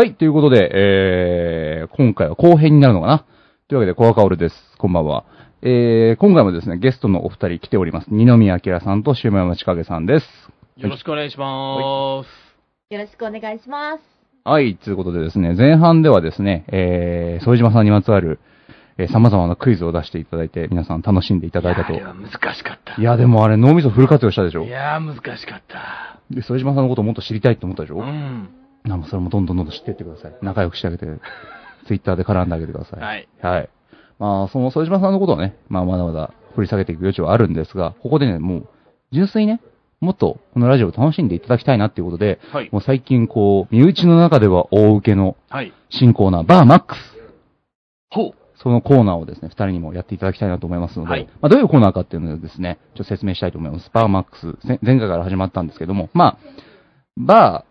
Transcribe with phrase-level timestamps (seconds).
[0.00, 3.26] はい、ということで、えー、今回は後編になるのかな？
[3.68, 4.54] というわけで、コアカオルです。
[4.78, 5.26] こんばんは。
[5.60, 8.06] えー、今回もですね、ゲストのお二人来ております。
[8.08, 10.26] 二宮明さんと下山千景さんです。
[10.78, 12.94] よろしくお願いします。
[12.94, 14.00] よろしくお願いします。
[14.42, 18.40] はい、ということでですね、前半ではですね、えー、副島さんにまつわる、
[18.96, 21.92] えー、様々なクイズを出していただいて、皆さん楽しんでいただいたと。
[21.92, 22.98] いや難しかった。
[22.98, 24.64] いや、でもあれ脳みそフル活用したでしょ？
[24.64, 26.18] いやー難しかった。
[26.30, 28.48] で、副島さんのことをもっと知りたいって思ったでしょ、うん。
[28.84, 30.34] なんかそれもどんどんどんどん知っていってください。
[30.42, 31.06] 仲良くしてあげて、
[31.86, 33.00] ツイッターで絡んであげてください。
[33.00, 33.28] はい。
[33.40, 33.68] はい。
[34.18, 38.68] まあ、その副島さんのことはね、まあ、まだまだ掘り下げていく余地はあるんですが、ここでね、もう、
[39.12, 39.60] 純粋にね、
[40.00, 42.68] もっとこのラジオを楽しんでいただきたいなっていうことで、はい。
[42.72, 45.72] もう最近こう、身内の中では大受けのはい。
[45.90, 47.18] 新コーナー、バーマックス。
[48.10, 48.34] ほう。
[48.62, 53.90] そのコーナーをですね、二人にもやっていただきたいなと思いますので、はいまあ、どういうコーナーかっていうのをですね、ちょっと説明したいと思います。
[53.92, 56.38] バーマックス、せ前回から始まったんですけども、まあ、
[57.16, 57.69] バー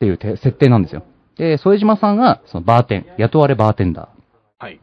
[0.00, 1.02] っていうて設定なんですよ。
[1.36, 4.64] で、副島さんが、そのバーテン、雇われバーテンダー。
[4.64, 4.80] はい。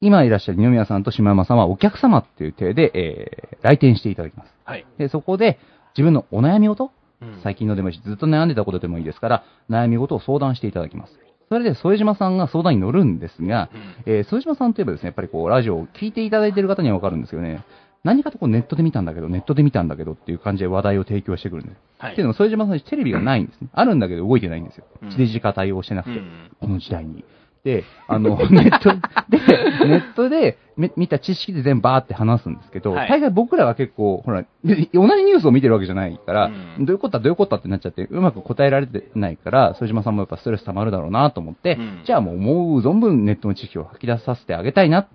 [0.00, 4.50] 今いらっしゃる二宮さんと下山さんはお客様っていう体で、えー、来店していただきます。
[4.64, 4.84] はい。
[4.98, 5.60] で、そこで
[5.96, 11.16] 自分のお悩み事うん最近のでもいいし、ずっと悩んでたことでもいいですから、悩み事を相談していただきます。
[11.48, 17.62] それで、副島さんが相談に乗るんですが、うんえー、副島さんといえばですね、やっぱりこう、ラジオを聞いていただいている方にはわかるんですけどね、
[18.04, 21.78] 何かとこうネットで見たんだけど、ネットで見たんだけどっていう感じで話題を提供してくるんです。
[21.98, 22.16] はい。
[22.16, 23.68] けど、副島さんテレビがないんですね。
[23.72, 25.10] あるんだけど動いてないんですようん。
[25.10, 26.18] 地デジ化対応してなくて。
[26.18, 27.24] うんこの時代に。
[27.64, 36.46] で、あの、 ネットで、ネットでめ見た知識で全部バーって話すんですけど、はい大概僕らは結構、ほら、で同じニュースを見てるわけじゃないから、
[36.78, 45.08] うんどういうことだ、どういうことだってなっちゃって、うまく答えられてないから、副島さんもやっぱストレス溜まるだろうなと思って、うんじゃあもう思う存分ネットの知識を吐き出させてあげたいなっ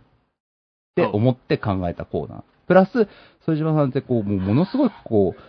[0.96, 2.44] て思って考えたコーナー。
[2.68, 3.08] プラス、
[3.42, 5.42] 副島さんってこう、もうものすごくこう、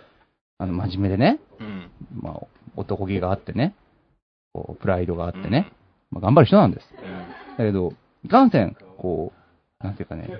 [0.59, 1.91] あの、真面目でね、うん。
[2.15, 2.47] まあ、
[2.77, 3.75] 男気があってね、
[4.53, 5.73] こう、プライドがあってね、
[6.11, 6.87] まあ、頑張る人なんです。
[7.59, 7.93] だけど、
[8.25, 9.33] いかんせん、こ
[9.81, 10.31] う、なんていうかね、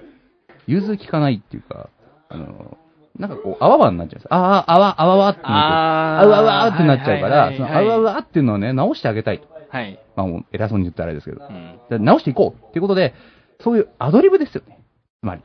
[0.67, 1.91] 融通きかないっていうか、
[2.29, 2.79] あの、
[3.19, 4.27] なんかこう、あわわになっちゃうんです。
[4.31, 5.57] あわ、あわ、あわわってなっちゃう。
[5.57, 9.49] ああうあうあうってなっちゃうから、はいそのあわあっていうのはね、直してあげたいと。
[9.71, 9.99] はい。
[10.17, 11.45] まあもう偉そうに言ったらあれですけど。
[11.45, 11.81] うん。
[11.91, 13.15] で直していこうっていうことで、
[13.61, 14.81] そういうアドリブですよね。
[15.21, 15.43] つまり。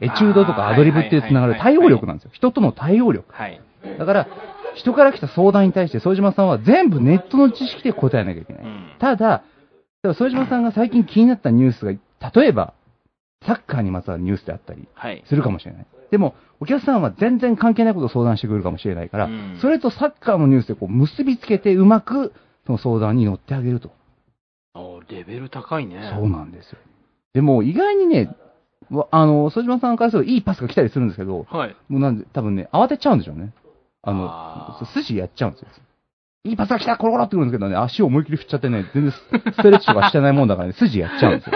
[0.00, 2.30] エチュードとかアドリブっていうつながる対応力なんですよ。
[2.32, 3.32] 人との対応力。
[3.32, 3.60] はい。
[3.98, 4.28] だから、
[4.74, 8.62] 人から来た相談に対して、副島さんは全部ネットの知識で答えなきゃいけない。
[8.62, 8.92] うん。
[8.98, 9.42] ただ、
[10.02, 11.92] 副島さんが最近気になったニュースが、
[12.32, 12.74] 例えば、
[13.44, 15.22] サッカーにまつわるニュースであったりはい。
[15.26, 15.86] するかもしれない。
[16.10, 22.32] でも、お客さんは全然関係ないことを相談してくるかもしれないから、うんそれとサッカーのニュースでこう結びつけてうまく、
[22.66, 23.90] その相談に乗ってあげると。
[24.74, 26.12] おレベル高いね。
[26.14, 26.78] そうなんですよ。
[27.34, 28.34] でも、意外にね、わ
[29.10, 31.76] あの、副島さんからするといいパスが来たりするんですけど、はい。
[31.88, 33.52] もうなんで、多分ね、慌てちゃうんでしょうね。
[34.02, 35.68] あの、あー筋やっちゃうんですよ。
[36.44, 39.16] いいパスが来たコロコロってくるんですけどね、足を思いっきり振っちゃってね、全然ス
[39.56, 41.52] ストレッチとかしてないもんだからね、 筋やっちゃうんですよ。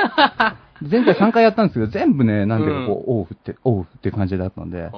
[0.91, 4.91] 前回3回やったんですけど、全部ね、なんていうかこう、オフって、オフって感じだったんで、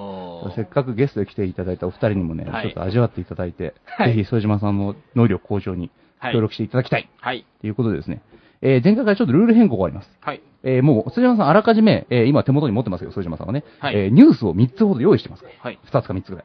[0.56, 6.33] せっかくゲストで来ていただいたお二人にもね、はいちょっと味わっていただいて、はいぜひ、副島さんの能力向上にはい。
[6.33, 7.45] 協力していただきたいはい。
[7.61, 8.22] ということでですね、
[8.65, 10.11] えー前回からちょっとルール変更があります。
[10.21, 10.43] はい。
[10.65, 15.55] えーもう、副島さんあらかじめ、えー今手元に持ってますけど、副島さんはね、はいえーニュースを3つほど用意してますから。
[15.61, 15.79] はい。
[15.87, 16.45] 2つか3つぐらい。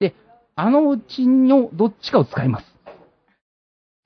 [0.00, 0.14] で、
[0.54, 2.66] あのうちのどっちかを使います。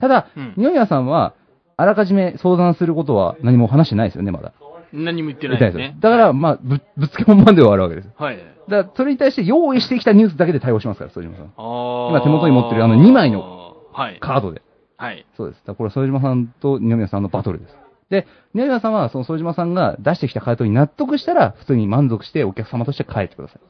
[0.00, 1.34] ただ、うん二宮さんは、
[1.76, 4.52] あらかじめ相談することは何も話してないですよね、まだ。
[4.92, 5.96] 何も言ってないですね。
[6.00, 8.08] だから、まあ、ぶ、ぶつけ本番ではあるわけです。
[8.16, 8.38] はい。
[8.68, 11.52] だから、それに対して用意してきたニュースだけで対応しますから、副島さん。
[11.56, 13.76] あー今手元に持ってるあの二枚の。
[13.92, 14.18] はい。
[14.20, 14.62] カードで。
[15.00, 15.24] はい。
[15.36, 15.60] そうです。
[15.60, 17.74] だからこれ、副島さんと二宮さんのバトルです。
[18.10, 23.60] で、二宮さんは、その副島さんが出してきた回答に納得したら、普通に満足してお客様として帰ってください。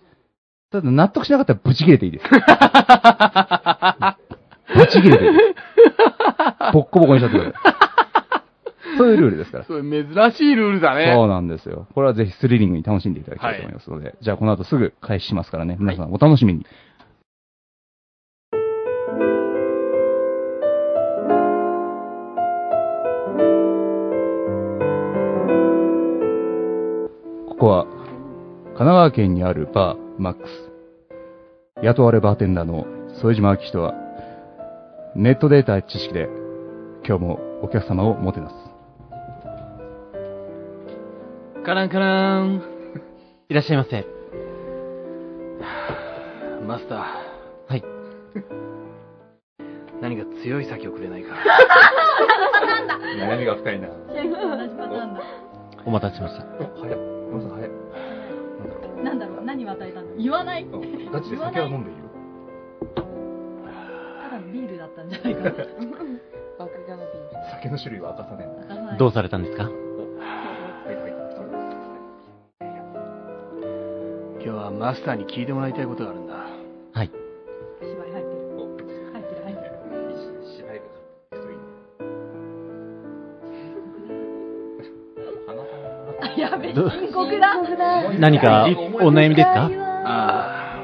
[0.73, 2.25] ただ、納得しなかったらブチ切れていいです。
[4.75, 6.73] ブチ切れていいです。
[6.73, 7.81] ボッコボコにしちゃってください。
[8.99, 9.65] そういうルールですから。
[9.65, 11.13] それ珍しいルールだね。
[11.15, 11.87] そうなんですよ。
[11.95, 16.65] これはぜひスリリングに楽しんでいただきたいと思いますので、じゃあこの後すぐ開始しますからね、皆さんお楽しみに。
[16.65, 16.69] こ
[27.61, 30.51] こは、神奈川県にあるバー、マックス。
[31.83, 32.87] 雇われバーテンダーの
[33.21, 33.93] 副島明人は、
[35.15, 36.31] ネットデータ知識で、
[37.07, 38.55] 今日もお客様をもてなす。
[41.63, 42.63] カランカラン。
[43.51, 44.07] いらっしゃいませ。
[46.67, 46.99] マスター。
[46.99, 47.85] はい。
[50.01, 51.35] 何か強い酒をくれないか。
[53.19, 53.89] 悩みが深いな。
[53.89, 54.31] 同じ
[54.77, 55.21] パターンだ。
[55.85, 56.47] お待たせしました。
[56.81, 57.35] 早い。
[57.35, 57.71] まず早い。
[59.05, 60.17] なんだろう何を与えたの？
[60.19, 60.67] 言わない。
[61.13, 62.05] ガチで酒は飲んでいいよ。
[62.95, 65.51] ただビールだったんじゃないかな。
[65.51, 66.21] ビール。
[67.53, 68.97] 酒の種類は明かさねえな。
[68.99, 69.71] どうされたんですか？
[74.43, 76.30] 今日はマスターに聞いてもらいたいことがあるんだ。
[86.59, 87.55] 深刻だ。
[88.19, 88.67] 何か
[89.03, 89.71] お悩みですか？
[90.05, 90.81] ああ。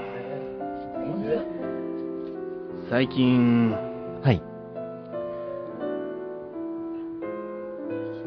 [2.90, 3.72] 最近、
[4.22, 4.40] はい。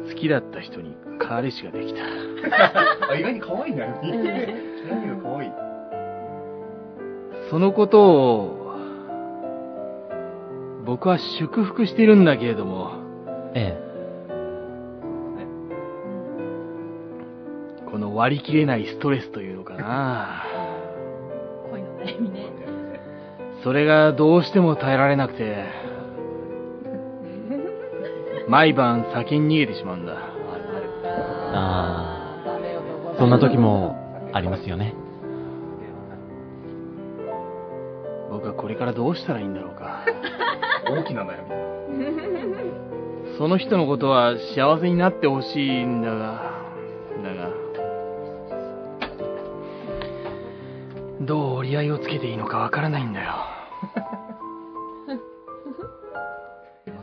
[0.08, 2.00] 好きだった人に彼氏ができた。
[3.10, 5.50] あ、意外に可愛いな、 何が可愛い？
[7.50, 8.56] そのことを、
[10.84, 12.90] 僕は祝福しているんだけれども、
[13.54, 13.89] えこ
[18.20, 20.44] 割り切れないストレスというのかな。
[21.70, 22.50] 恋の悩みね。
[23.64, 25.64] それがどうしても耐えられなくて、
[28.46, 30.12] 毎晩先に逃げてしまうんだ。
[31.54, 33.96] ああ、そんな時も
[34.34, 34.94] ありますよね。
[38.30, 40.04] 僕はこれからどうしたらいいんだろうか。
[40.86, 41.50] 大きな悩み。
[43.38, 46.49] その人のことは幸せになってほしいんだが、だが、
[51.30, 53.30] どう折り合いをつけていいのかわからないんだよ。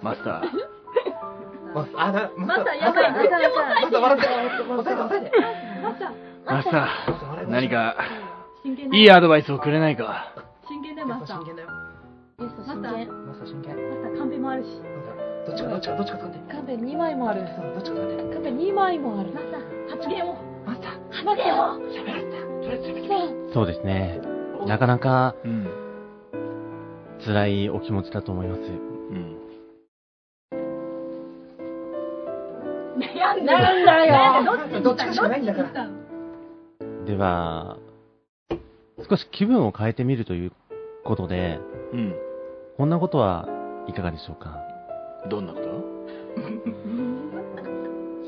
[0.03, 0.43] マスター、
[1.95, 3.11] あ、だ、マサ、やばい。
[3.13, 3.29] マサ、
[3.79, 4.27] また笑って、
[4.65, 5.31] 抑えて、抑えて。
[6.45, 7.95] マスター、何か
[8.63, 10.33] 真剣だいいアドバイスをくれないか。
[10.67, 11.35] 真剣だよ、マサ。
[11.35, 11.69] マ真剣だよ。
[12.37, 12.81] サ、マサ、ま
[13.33, 13.77] さ真剣。
[14.17, 14.81] カンペもあるし。
[15.45, 16.37] どっちか、どっちか、どっちか使って。
[16.53, 17.45] カンペ2枚もある。
[17.45, 17.47] ど
[17.79, 18.17] っちか使って。
[18.33, 19.31] カンペ2枚もある。
[19.31, 19.45] マサ、
[19.95, 20.35] 発言を。
[20.65, 21.79] また、発言を。
[21.95, 22.26] 喋らせ
[23.57, 24.21] そうですね。
[24.67, 25.67] なかなかうん。
[27.25, 28.61] 辛いお気持ちだと思います。
[28.61, 29.35] うん。
[32.99, 34.05] 悩んでなんだ
[34.43, 34.43] よ
[34.75, 35.89] よどっちかしかないんだから
[37.07, 37.79] では、
[39.09, 40.51] 少し気分を変えてみるという
[41.03, 41.59] ことで、
[41.93, 42.15] うん。
[42.77, 43.47] こんなことは
[43.87, 44.55] いかがでしょうか？
[45.31, 45.67] どんなこと？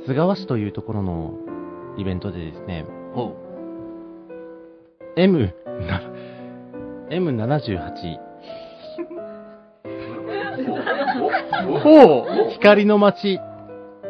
[0.07, 1.33] 菅川市というところの
[1.97, 3.35] イベントでですね、ほ
[5.19, 5.53] M、
[5.85, 6.01] な
[7.09, 8.17] M78、
[11.67, 11.79] う。
[11.79, 12.47] ほう。
[12.55, 13.37] 光の街、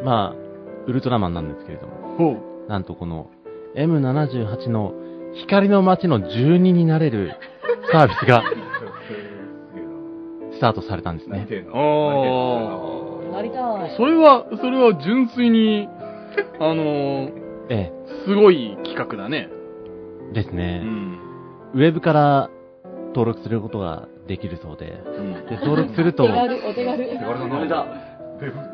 [0.04, 0.38] まあ、
[0.86, 2.36] ウルトラマンなんですけれども、ほ
[2.66, 2.70] う。
[2.70, 3.26] なんとこの
[3.74, 4.94] M78 の
[5.34, 7.32] 光の街の住人になれる
[7.90, 8.44] サービスが
[10.52, 11.44] スタートされたんですね。
[11.72, 11.76] あ
[13.32, 13.90] なりたい。
[13.96, 15.88] それは、それは純粋に、
[16.60, 17.32] あのー、
[17.68, 17.92] え
[18.24, 19.48] すごい企画だね。
[20.30, 21.18] え、ですうね、ん。
[21.74, 22.50] ウェブから
[23.08, 28.10] 登録することができるそうで、うんで登録すると、お手軽、お手軽。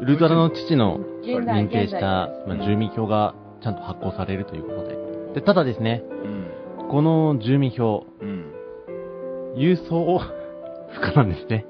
[0.01, 4.97] ウルトラの父の認定した、まあ、住民票がちゃんと発行されるということで。
[5.35, 6.05] で、ただですね、
[6.79, 6.89] うん。
[6.89, 8.53] この住民票、うん。
[9.57, 10.21] 郵送
[10.93, 11.67] 不可なんですね。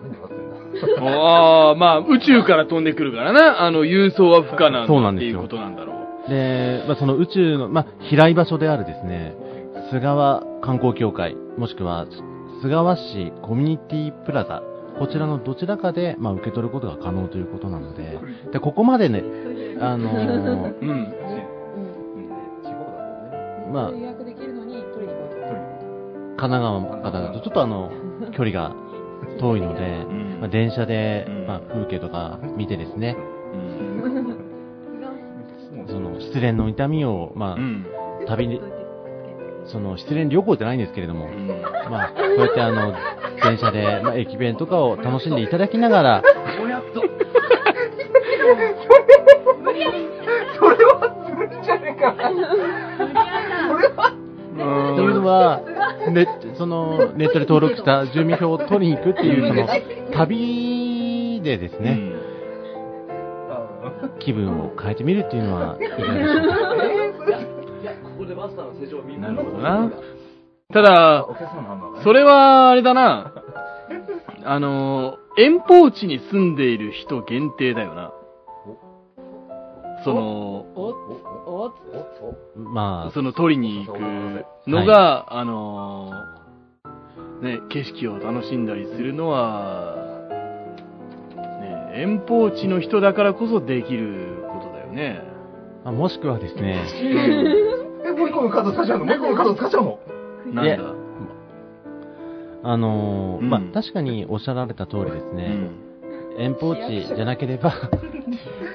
[1.00, 3.62] ああ、まあ、宇宙から飛んでくるからな。
[3.62, 5.89] あの、郵送は不可なんそうなんですよっていうことなんだろう。
[6.30, 9.34] で、まあ、その宇宙の、まあ、飛来場所であるですね、
[9.90, 12.06] 菅川観光協会、もしくは
[12.62, 14.62] 菅川市コミュニティプラザ、
[14.98, 18.18] こちらのどちらかで、まあ、受け取ることが可能ということなので、
[18.52, 19.22] で、ここまでね、
[19.80, 21.14] あのーうん。
[23.72, 23.90] まあ。
[26.36, 27.90] 神奈川の方だとちょっとあの、
[28.32, 28.74] 距離が
[29.40, 30.06] 遠いので、
[30.40, 33.16] まあ、電車で、まあ、風景とか見てですね、
[36.30, 37.86] 失恋の痛みを、まうん。
[38.22, 38.60] あ、旅に、
[39.66, 41.48] その失恋旅行じゃないんですけれども、うん
[41.90, 42.94] まあ、こうやってあの、
[43.42, 46.22] 電車で、まあ、駅弁とかを楽しんでいただきながら、
[54.94, 55.62] というのは、
[56.12, 59.66] ね、その、ネットで登録した住民票を取りに行くっていう、その、
[60.12, 61.98] 旅でですね、
[64.20, 66.20] 気分を変えてみるっていうのは、いかがで
[68.86, 69.18] しょうか？
[69.18, 69.90] なるほどな。
[70.72, 71.26] ただ、
[72.04, 73.32] それは、あれだな。
[74.44, 78.12] あの、遠方地に住んでいる人限定だよな。
[80.04, 80.94] その、お
[81.46, 81.72] お
[82.56, 83.98] まあ、その取りに行く
[84.66, 86.10] のが、あの、
[87.42, 90.19] ね、景色を楽しんだりするのは、ね、
[91.94, 95.22] 遠方地の人だからこそできることだよね。
[95.84, 96.78] まあもしくはですね、
[98.04, 99.98] え、もう一個のカード使っちゃうのもう一個のカード使っちゃうの
[100.52, 100.94] なんだ？
[102.62, 103.50] あのーうん。
[103.50, 105.56] まあ、確かにおっしゃられた通りですね、
[106.36, 106.42] うん。
[106.44, 107.72] 遠方地じゃなければ、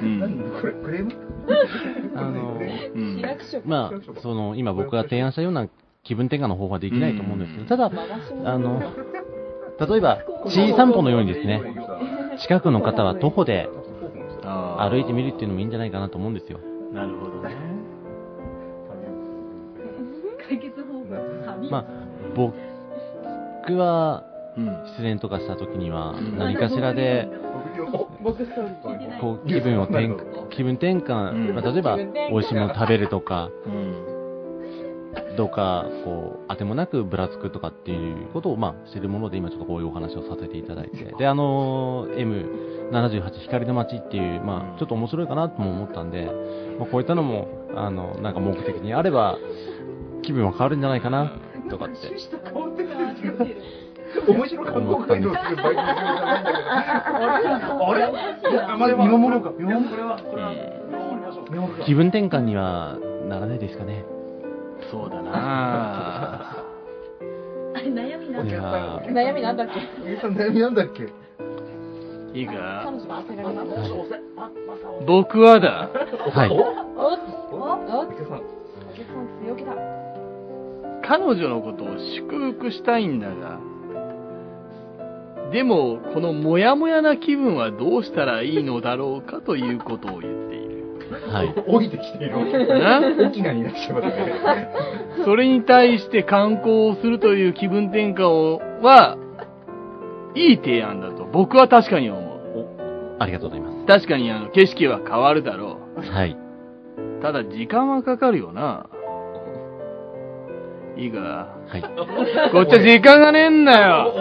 [0.01, 0.51] うん。
[0.59, 1.11] これ、クレーム？
[2.15, 5.67] あのーまあ、その、今僕が提案したような
[6.03, 7.91] 気分転換の方法はできないと思うんですけど、ただ、
[8.45, 8.81] あの、
[9.87, 11.61] 例えば、小散歩のようにですね、
[12.39, 13.69] 近くの方は徒歩で
[14.43, 16.59] 歩いてみるっていうのもいいんじゃないかなと思うんですよ。
[16.93, 17.55] なるほどね。
[20.47, 21.05] 解決方法。
[21.45, 21.85] 旅まあ、
[22.35, 24.23] 僕は、
[24.57, 24.65] うん。
[24.87, 27.27] 失恋とかした時にはうん、何かしらで。
[29.19, 30.09] こう、気分を転、
[30.49, 34.14] 気分転換、うんまあ、例えば、美味しいもの食べるとか、うん。
[35.35, 41.13] どうか、こう、あてもなくぶらつくとかっていうことを、まあ、してるもので、今ちょっとこういうお話をさせていただいて。
[41.17, 46.25] で、あの、M78 光の街っていう、まあ、ちょっと面白いかなとも思ったんで、
[46.79, 49.37] まあ、こういったのも、あの、なんか目的にあれば、
[50.23, 51.33] 気分は変わるんじゃないかな、
[51.69, 51.95] とかって。
[54.27, 57.87] 面白観光ガイドをするバイトの仕事じゃないんだけど。
[57.89, 58.03] あれ？
[58.03, 58.93] あれ？
[58.95, 59.51] 見守ろうか。
[59.57, 60.19] 見守ろうこれは。
[61.49, 61.83] 見守ろうか。
[61.85, 64.05] 気分転換にはならないですかね。
[64.91, 65.31] そうだな
[67.75, 68.55] あれ悩みなんいだ。
[68.55, 69.79] やー悩みなんだっけ？
[70.27, 71.09] 悩みなんだっけ？
[72.37, 72.91] いいか？
[75.05, 75.89] 僕はだ。
[76.33, 76.49] はい。
[76.49, 76.53] お？
[76.55, 76.57] っ
[76.97, 77.55] お？
[77.55, 78.03] お？
[78.03, 78.07] っお？
[78.07, 78.37] 客さん。
[78.37, 79.71] お客さん強気だ。
[81.07, 83.59] 彼女のことを祝福したいんだが、
[85.51, 90.64] でも、このモヤモヤな気分はどうしたらいいのだろうかということを言っている。
[91.31, 91.53] はい。
[91.67, 93.27] 降りてきているわけな？
[93.27, 94.15] 沖縄になっちゃいました
[94.55, 94.69] ね。
[95.23, 99.17] それに対して観光をするという気分転換をは、
[100.35, 102.25] いい提案だと僕は確かに思う。
[103.19, 103.85] ありがとうございます。
[103.85, 106.31] 確かにあの景色は変わるだろはい。
[106.31, 107.21] う。
[107.21, 108.89] ただ時間はかかるよな。
[110.97, 111.54] いいか。
[111.67, 111.81] はい。
[112.51, 114.13] こっちは時間がねえんだよ。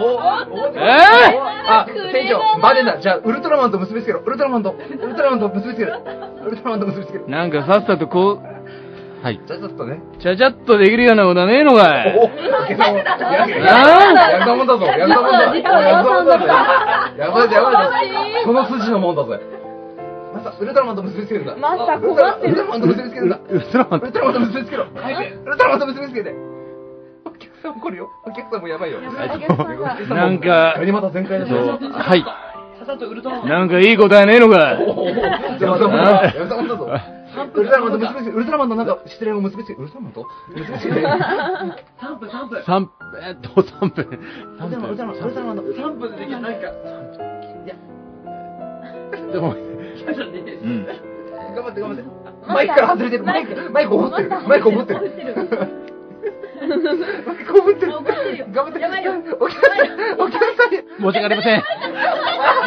[0.75, 2.97] えーあ、店長、バデンだ。
[2.99, 4.21] じゃあ、ウルトラマンと結びつけろ。
[4.23, 5.93] ウルトラマンと、ウルトラマンと結びつける。
[6.45, 7.27] ウルトラマンと結びつける。
[7.27, 8.39] なんかさっさとこ
[9.23, 9.39] はい。
[9.43, 9.99] じゃあ、ちょっとね。
[10.13, 12.15] う、ちゃちゃっとできるようなことはねえのかい。
[12.15, 12.29] お、お
[12.67, 14.85] 客さんも、やあやったもんだぞ。
[14.85, 15.55] やったもんだ。
[15.55, 16.45] やったもんだぞ。
[17.17, 17.91] やばいぞ、やばいぞ。
[18.45, 19.39] その筋のもんだぜ。
[20.35, 21.55] マスター、ウルトラマンと結びつけるんだ。
[21.55, 23.39] マスターウルトラ困ってるウルトラマンと結びつけるんだ。
[23.49, 24.83] ウルトラマンウルトラマンと結びつけろ。
[24.83, 26.54] ウルトラマンと結びつけて。
[27.65, 28.11] お客さんも来るよ。
[28.23, 29.01] お客さんもやばいよ。
[29.01, 29.09] な
[30.29, 31.55] んかやりまた全開だぞ。
[31.55, 32.23] はい。
[33.47, 34.77] なんかいい答えねえのかい？
[35.57, 35.77] じゃあ、
[36.25, 36.87] やっただぞ。
[37.53, 40.27] ウルトラマンと結びつけて、ウルトラマンとなんか失恋を結びつけて、ウルトラマンと？
[40.49, 41.01] 結びつけて。
[41.01, 42.29] 3分、
[43.23, 44.05] えっと、3分。
[44.59, 46.71] 3ウルトラマン、ウルトラマン、ウルトラマンの3分でできる、なんか。
[49.11, 49.31] 分。
[49.31, 50.85] でも、うん。
[51.55, 52.03] 頑張って頑張って。
[52.47, 53.23] マイクから外れてる。
[53.23, 54.29] マイク、マイクおぶってる。
[54.29, 55.84] マイクおぶってる。
[57.25, 57.91] マイクおぶってる。
[57.91, 58.79] 頑張って。
[58.79, 59.13] やばいよ。
[59.39, 59.73] お客さ
[60.15, 60.77] ん、お客さんに。
[60.77, 61.61] 申し訳ありません。
[61.61, 61.67] 申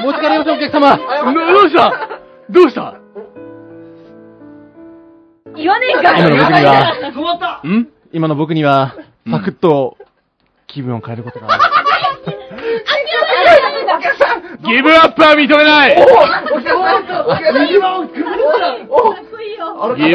[0.02, 0.97] し訳ありません、お客様。
[0.97, 1.02] ど
[1.52, 1.92] どうした？
[2.50, 3.00] どうした？
[5.57, 6.18] 言わねえか。
[6.18, 7.88] 今の僕には、ん？
[8.12, 8.95] 今の僕には、
[9.26, 9.99] うんサクッと
[10.66, 11.49] 気分を変えることが。
[14.64, 16.02] ギブアップは認めないギ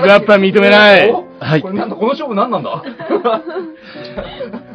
[0.01, 1.11] ブアップは認めない。
[1.11, 2.81] おはいこれなんだ、この勝負何なんだ？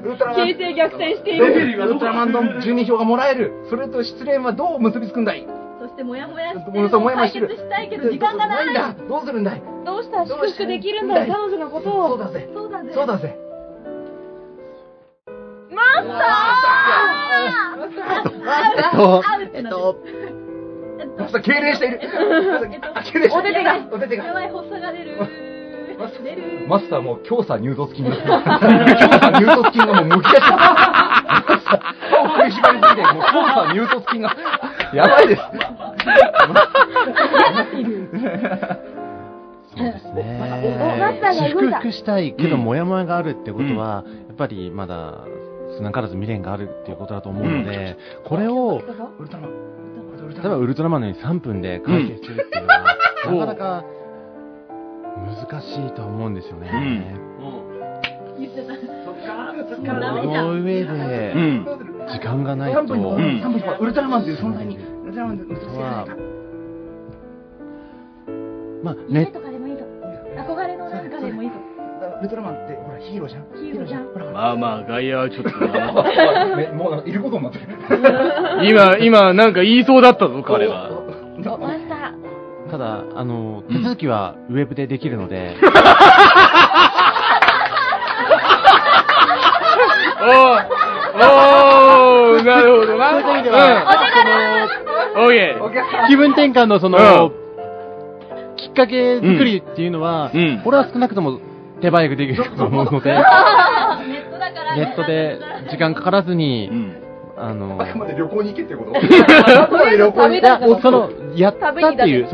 [0.05, 0.47] ウルトラマン。
[0.47, 1.45] 形勢逆転していウ
[1.77, 1.89] る。
[1.95, 3.53] ルトラマンの12票がもらえる。
[3.71, 5.47] それと失恋はどう結びつくんだい？
[5.81, 6.89] そしてもやもやして解
[7.31, 8.71] 決したいけど時間がない。
[8.71, 8.95] んだ。
[9.09, 9.63] どうするんだい？
[9.85, 10.19] どうした？
[10.19, 12.09] ら祝福できるんだよ、彼女のことを。
[12.11, 12.49] そうだぜ。
[12.55, 12.93] そうだね。
[12.93, 13.37] そうだぜ。
[15.71, 19.97] マスターとアウトなんと、
[20.99, 22.01] えっとマスター、敬礼している。
[22.95, 23.35] あ敬礼している。
[23.35, 24.25] お手手がお手手が。
[24.25, 25.48] やばい、発作が出る。
[26.69, 28.19] マスターもう強さ入突筋です。
[28.23, 28.41] 強さ
[29.33, 30.43] 入突筋がもうむき出し。
[30.43, 31.77] 歯
[32.23, 34.37] を食いしばりすぎて、もう強さ入突筋が。
[34.95, 35.43] やばいです。
[39.77, 45.25] そうですね祝福したいけど、うんモヤモヤがあるってことは、やっぱりまだ
[45.77, 48.83] 少なからず未練があるっていうことだと思うので、これを、
[49.19, 49.51] ウルトラマン。
[50.29, 53.85] 例えばウルトラマンのように3分で解決するっていうのは、うんなかなか
[55.27, 56.71] 難しいとは思うんですよね。
[58.39, 58.75] 言ってた。
[58.75, 60.47] そダメじゃん。
[60.47, 61.67] の上で、うん。
[62.09, 65.39] 時間がないと、3分に、ん3分にウルトラマンという存在に、ウルトラマン。
[68.83, 69.85] まあ、夢ね、とかでもいいぞ。
[70.37, 71.57] 憧れのなんかでもいいぞ。
[72.21, 73.43] ウルトラマンって、ほら、ヒーローじゃん。
[73.55, 74.33] ヒーローじゃんほら、ほら。
[74.33, 76.57] まあまあ、外野はちょっとな。
[76.57, 77.67] めもうなんかいることになってる。
[78.71, 80.98] 今、今、なんか言いそうだったぞ、彼は。
[82.79, 85.57] ただ、あの、手続きはウェブでできるので、
[90.21, 90.31] おい、
[91.17, 93.11] おー、なるほどな。
[93.11, 93.67] そういう意味では、
[95.17, 95.25] うん。
[95.25, 96.07] オーケー。
[96.07, 97.33] 気分転換のその、
[98.57, 100.61] きっかけ作りっていうのは、うん。
[100.63, 101.41] これは少なくとも
[101.81, 103.25] 手早くできると思うので、 ネッ
[104.31, 104.77] トだから。
[104.77, 107.09] ねネットで時間かからずに、うん。
[107.41, 108.93] あの、あくまで旅行に行けってこと？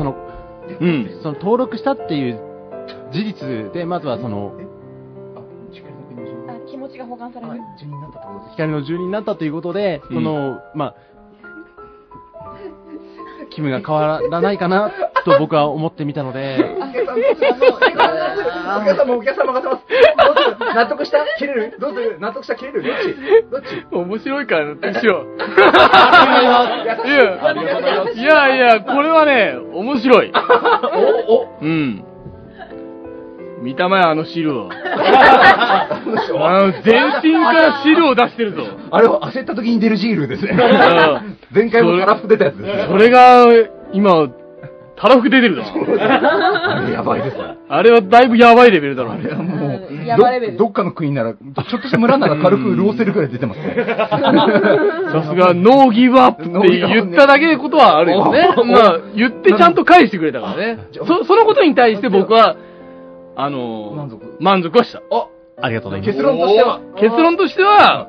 [0.03, 0.15] の、
[0.79, 1.19] うん。
[1.21, 2.39] その登録したっていう
[3.11, 4.53] 事実で、まずはその、
[6.47, 7.61] あ気持ちが保管される。
[8.51, 10.95] 光の住人になったということで、うんその、まあ、
[13.55, 14.91] 気分が変わらないかな
[15.23, 16.79] と僕は思ってみたので、お
[18.85, 19.61] 客様、お客様が。
[19.61, 19.75] どう
[20.75, 22.55] 納得した切れるどうする納得した？
[22.55, 22.83] 切れる？
[22.83, 25.37] どっちどっち面白いから納得しよう。
[25.39, 25.45] あ
[26.81, 27.09] りがとうご
[27.81, 28.19] ざいます。
[28.19, 30.31] いや、いやいや、これはね、面白い。
[31.27, 32.03] お、お、うん。
[33.65, 34.69] 見たまえ、あの汁を。
[34.77, 38.61] あの、全身から汁を出してるぞ。
[38.91, 40.53] あれは焦った時に出るジールですね。
[40.53, 40.57] ん
[41.51, 42.85] 前回もカラフ出たやつですね。
[42.87, 43.47] それが、
[43.91, 44.27] 今、
[44.95, 45.63] たらふく出てるぞ。
[45.63, 47.37] あれやばいです。
[47.67, 49.09] あれはだいぶやばいレベルだろ。
[49.13, 53.75] もう、やばいレベルどどっかの国なら、ちょっとした村なら軽く潤せるくらい出てますね。
[55.11, 58.53] さすが、ノーギブアップって言っただけでことはあるよね。
[58.57, 60.79] おまあ、言ってちゃんと返してくれたからね。
[60.93, 62.55] そ、そのことに対して僕は、
[63.35, 64.99] あのー満足満足はした。
[65.11, 65.27] あ、
[65.61, 66.11] ありがとうございます。
[66.11, 68.07] 結論としては、結論としては、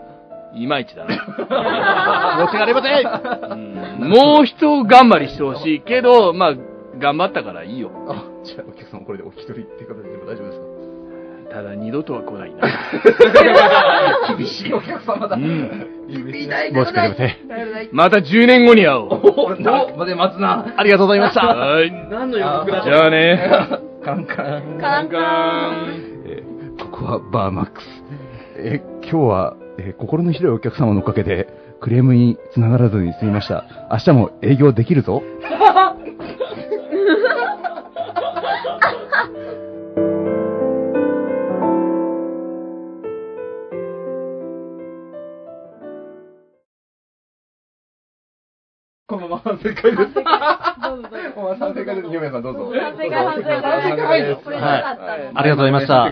[0.54, 1.10] いまいちだな。
[1.14, 3.52] 申し訳ありません。
[3.52, 3.56] う
[4.06, 6.54] んもう一頑張りしてほしいけど、まあ、
[6.98, 7.90] 頑張ったからいいよ。
[8.08, 10.66] あ、じゃあお客様これでお引き取りっていう形でも大丈夫ですか？
[11.56, 12.68] ただ二度とは来ないな。
[14.36, 15.36] 厳しいお客様だ。
[15.36, 17.36] うんいない申し訳ありません。
[17.92, 19.54] また10年後に会おう。
[19.54, 20.66] おなまで待つな。
[20.76, 21.46] ありがとうございました。
[21.46, 21.90] はい。
[22.10, 23.50] 何の予告だじゃあね。
[24.04, 24.78] カンカン。
[24.78, 25.86] カンカン。
[26.26, 28.04] えーここはバーマックス。
[28.58, 31.48] えー今日は、えー心の広いお客様のおかげで、
[31.80, 33.64] クレームに繋がらずに済みました。
[33.90, 35.22] 明日も営業できるぞ。
[49.08, 49.96] このまま反省会です。
[49.96, 50.24] どうぞ
[51.60, 52.08] 反省会です。
[52.12, 52.72] ゆめさんどうぞ。
[52.74, 55.38] 反省会反省会反省会ですこれ良かったの。
[55.38, 55.94] ありがとうございました。
[55.94, 56.10] は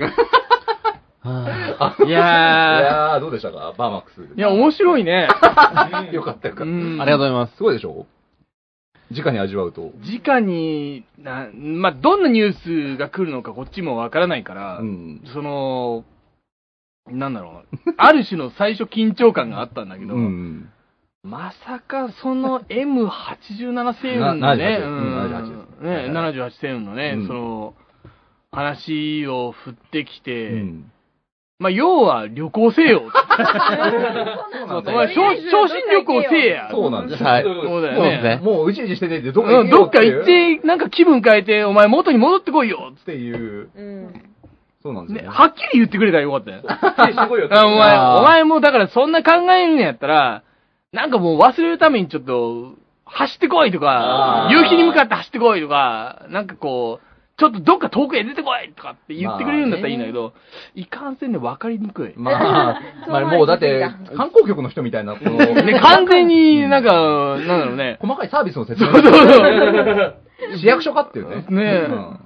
[1.26, 3.74] あいいややー、どうでしたか？
[3.76, 4.20] バーマックス。
[4.20, 4.34] ー。
[4.36, 5.22] いや、面白いね。
[6.12, 6.64] よかったよかった。
[6.64, 7.56] うんありがとうございます。
[7.56, 8.06] すごいでしょ？
[9.10, 9.90] 直に味わうと。
[10.24, 15.20] 直に、な、まあ、どんなニュースが来るのかこっちもわからないから、うん。
[15.32, 16.04] その、
[17.10, 20.68] なんだろう、ある種の最初緊張感があったんだけど、うん。
[21.24, 27.74] まさかその M87 星雲のなね、78うんですね、はい78星雲のね、うんその、
[28.52, 30.92] 話を振ってきて、うん。
[31.58, 33.04] まあ、要は旅行せよ。
[34.68, 36.68] そうお前、昇昇進旅行せえや。
[36.70, 37.24] そうなんです。
[37.24, 38.40] はいそうだよね。
[38.42, 42.92] もううじうじしてねえで、どっかうん、どっか行っってて、なんか気分変えて、お前元に戻ってこいよ。
[43.06, 43.70] ていう。
[43.74, 44.22] うん。
[44.82, 46.60] そうなんですよ、ね、はっきり言ってくれたらよかったよ。
[46.60, 50.42] してこいよ あお前、お前もだからそんな考えるんやったら、
[50.94, 60.34] なんかもう忘れるためにちょっと、走ってこいとか夕日に向かって走ってこいとか、なんかこう、ちょっとどっか遠くへ出てこいとかって言ってくれるんだったらいいんだけど、
[60.76, 62.14] いかんせんで分かりにくい。
[62.16, 62.80] まあ、
[63.10, 63.80] まあ、もうだって、
[64.16, 67.98] 観光局の人みたいな、この、ね、 完全になんか、なんだろうね。
[68.00, 68.92] 細かいサービスの説明。
[68.92, 70.16] そうそうそう。
[70.56, 71.44] 市役所かっていうね。
[71.48, 72.23] ねえうん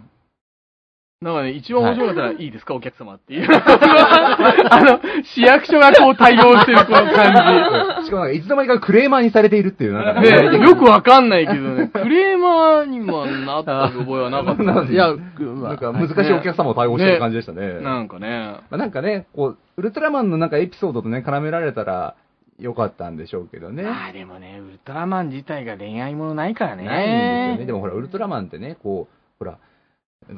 [1.21, 3.49] なんかね、一番面白かったら、いいですか、お客様っていう。
[3.51, 10.33] あの、市役所がこう対応してるこの感 しかもなんかいつの間にかクレーマーにされているっていう、なんかじ。
[10.33, 14.63] ね、よくわかんないけどね、クレーマーにもなった覚えはなかった。
[14.63, 17.81] なんでいや、なんか難しいお客様を対応してる感じでしたね。
[17.81, 18.55] なんかね。
[18.71, 22.15] まあ、なんかね、こう、ウルトラマンのなんかエピソードとね、絡められたら
[22.61, 23.85] よかったんでしょうけどね。
[23.85, 26.85] ああ、でもね、ウルトラマン自体が恋愛ものないからね。
[26.85, 27.67] ないんですよね。
[27.67, 29.59] でもほら、ウルトラマンってね、こう、ほら、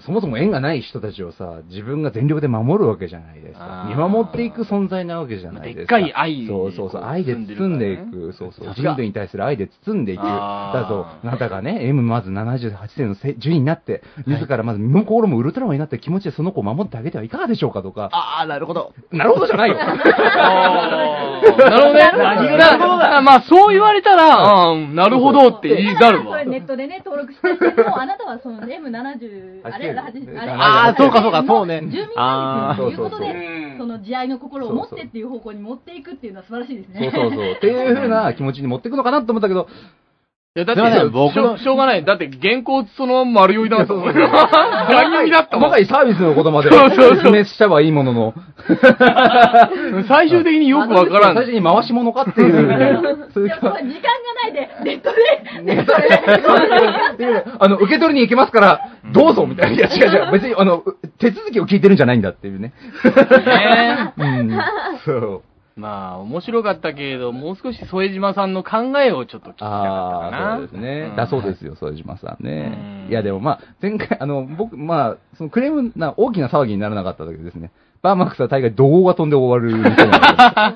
[0.05, 5.97] そもそも縁がない人たちをさ、自分が全力で守るわけじゃないですか見守っていく存在なわけじゃないですか。
[5.97, 8.33] でっかい愛そうそうそう、愛で包んでいく。
[8.33, 8.75] そうそう。
[8.75, 10.23] 人類に対する愛で包んでいく。
[10.23, 18.11] だと、あなたがね、M まず78世のせ順位になって、自らまず身も心もウルトラマンになって気持ちでその子を守ってあげてはいかがでしょうかとか。
[18.13, 18.95] ああ、なるほど。
[19.11, 19.77] なるほどじゃないよ。
[19.83, 19.99] なる
[21.51, 22.13] ほどね。
[22.13, 23.21] なるほどだ。
[23.23, 26.45] まあ、そう言われたら、うん、なるほどって言いなるわ。
[26.45, 32.15] ネットでね、登録してても、あなたはその M70、あれ、80あれ、あーそうかそうかそうね住民なんですよ。
[32.17, 33.33] あーということそうそうで
[33.71, 37.11] そう、その慈愛の心を持ってっていう方向に持っていくっていうのは素晴らしいですね。
[37.13, 37.53] そうそうそう。
[37.53, 39.69] っていう風な気持ちに持っていくのかなと思ったけど、
[40.57, 42.05] いや、だってすいません僕のしょ、しょうがない。
[42.05, 44.05] だって原稿そのまま丸酔いだったもん。
[44.07, 45.79] ガン読みだったもん細か。
[45.79, 48.35] いサービスのことまでそうそうそう説明したはいいものの。
[50.11, 51.37] 最終的によくわからん。
[51.37, 53.31] 最初に回し物かっていう。
[53.33, 55.21] そういういや、もう時間がないで、ネットで。
[57.61, 58.81] あの、受け取りに行けますから、
[59.13, 59.77] どうぞみたいな。
[59.77, 60.33] いや、違う違う。
[60.33, 60.83] 別に、あの、
[61.21, 62.73] 手続きを聞いてるんじゃないんだっていうね。
[63.05, 64.59] ね うん。
[65.05, 65.43] そう。
[65.77, 70.55] まあ、面白かったけれど、もう少し副島さんの考えをちょっと聞きたかったかあな。
[70.55, 71.13] あ、そうですねう。
[71.13, 73.09] んだそうですよ、副島さんねう。
[73.09, 77.71] んいや、でもまあ、前回、あの、僕、まあ、そのクレームな、大きな騒ぎにならなかっただけどですね。
[78.03, 80.75] バーマックスは大概怒号が飛んで終わるみたいな。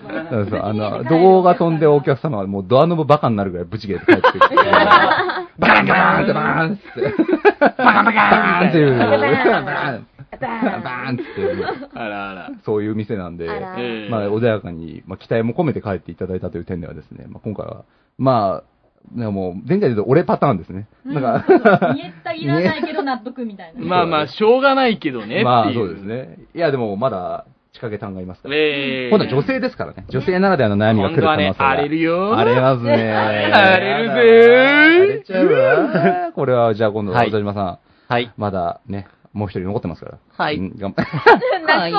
[0.62, 4.40] あの、 怒号が飛んでお客様はもうドアノブバカになるぐらいブチ切れて帰ってきて。
[5.59, 7.14] バカンバーンってバーンって。
[7.61, 8.98] バカンバカーンっていう。
[8.98, 11.25] バーン バーンって。
[11.94, 12.51] あらあら。
[12.64, 13.47] そういう店なんで。
[13.47, 17.85] まあ、穏やかに、まあ、期待も込めて帰っていただいたという点ではですね、まあ、今回は、
[18.18, 18.75] まあ、
[19.12, 20.88] でも、前回で言うと俺パターンですね。
[21.05, 23.81] うんなんか、見えたぎらないけど納得みたいな。
[23.85, 25.44] まあまあ、しょうがないけどね。
[25.44, 26.03] まあ、そうです。
[26.03, 26.38] ね。
[26.55, 28.55] いや、でも、まだ、仕掛けたんがいますから。
[28.55, 30.05] ええ今度は女性ですからね。
[30.09, 31.70] 女性ならではの悩みが来る可能性が。
[31.70, 32.37] 荒れるよ。
[32.37, 33.12] 荒れますね。
[33.12, 36.33] 荒れるぜ荒れちゃうわ。
[36.33, 38.33] これは、じゃあ今度は、はい小島さん、はい。
[38.37, 40.18] まだね、もう一人残ってますから。
[40.31, 41.94] はいうん頑張泣きそうだよ。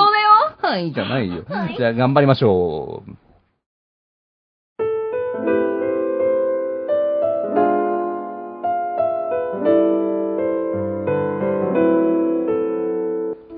[0.58, 1.44] はい、じゃないよ。
[1.76, 3.10] じゃあ頑張りましょう。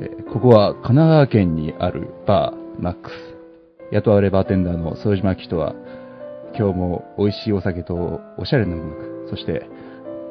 [0.00, 3.14] えーここは神奈川県にあるバー、マックス。
[3.92, 5.74] 雇われバーテンダーの副島明人は、
[6.56, 9.62] 今日も美味しいお酒とおしゃれな音楽、そして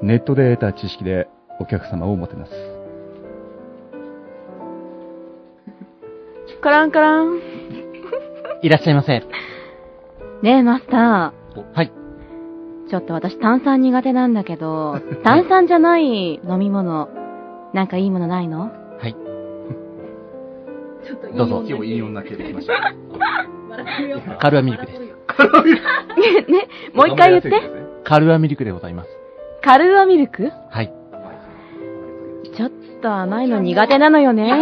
[0.03, 1.27] ネットで得た知識で
[1.59, 2.76] お客様をもてなす。
[6.61, 7.39] カランカラン。
[8.61, 9.19] いらっしゃいませ。
[10.41, 11.33] ねえ、マスタは
[11.83, 11.91] い。
[12.87, 12.89] ー。
[12.89, 17.09] ちょっと私炭酸苦手なんだけど、 炭酸じゃない飲み物、
[17.73, 18.61] なんかいいものないの？
[18.61, 18.69] は
[19.07, 19.13] い。
[21.05, 22.73] ちょっといいどうぞ女今日いい女系で来ました。
[22.73, 24.99] 笑ってみようカルアミルクです。
[24.99, 25.07] ね、
[26.93, 27.51] もう一回言って。
[28.03, 29.09] カルアミルクでございます。
[29.61, 30.49] カルーアミルク？
[30.69, 30.93] はい。
[32.97, 34.47] ちょっと甘いの苦手なのよね。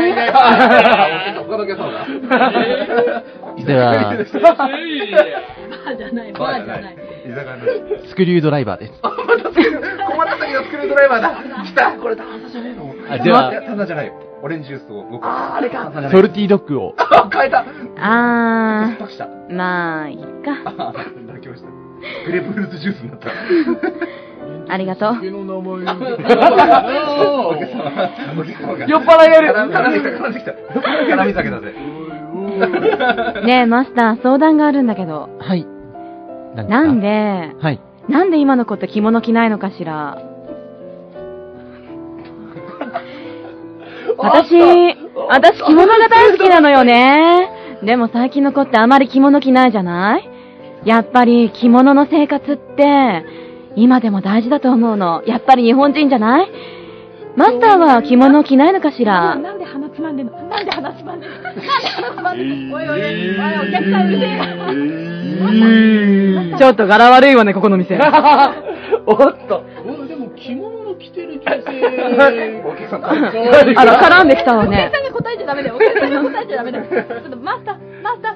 [3.66, 6.98] では、バーじゃない、バーじゃない。
[8.08, 9.02] スクリュードライバーです。
[9.02, 9.10] 小
[10.18, 14.14] 紫のスクリュードライバーだ来たこれ炭酸じゃねえのあでは炭酸じゃないよ。
[14.44, 16.94] オレンジジュースを僕あー、あれか炭酸じゃないソルティドッグを。
[16.98, 17.64] あ、変えた
[18.02, 19.26] あ出した。
[19.26, 20.26] ー、まあ、いいか。
[22.26, 23.30] グレープフルーツジュースになった。
[24.68, 25.16] ありがとう。
[25.26, 25.32] 酔
[29.00, 30.52] っ払いがいる絡んできた、絡んできた。
[30.52, 31.74] 絡み酒だぜ。
[33.46, 35.30] ねえ、マスター、相談があるんだけど。
[35.40, 35.66] はい。
[36.68, 37.80] なんで、はい。
[38.08, 40.18] なんで今の子って着物着ないのかしら？
[44.18, 44.56] 私、
[45.28, 47.50] 私着物が大好きなのよね。
[47.84, 50.30] でも最近の子ってあまり着物着ないじゃない？
[50.86, 53.26] やっぱり着物の生活って、
[53.76, 55.24] 今でも大事だと思うの。
[55.26, 56.48] やっぱり日本人じゃない？
[57.36, 59.36] マスターは着物着ないのかしら？
[59.36, 60.32] なんで鼻つまんでんの？
[60.48, 61.42] なんで鼻つまんでんの？
[61.42, 62.76] なんで鼻つまんでんの？
[62.78, 63.10] おいおいおい、
[63.68, 64.38] お客さんうるせえ
[66.52, 66.58] な。
[66.58, 67.96] ちょっと柄悪いわね、ここの店。
[69.06, 69.64] おっと。
[70.08, 72.64] でも着物の着てる女性。
[72.66, 75.00] お客さん、あら、絡んできたわお客ねさ。
[75.02, 75.76] んが答えちゃダメだよ。
[75.76, 76.86] お客さんが答えちゃダメだよ。
[76.88, 78.36] ちょっとマスター、マスター。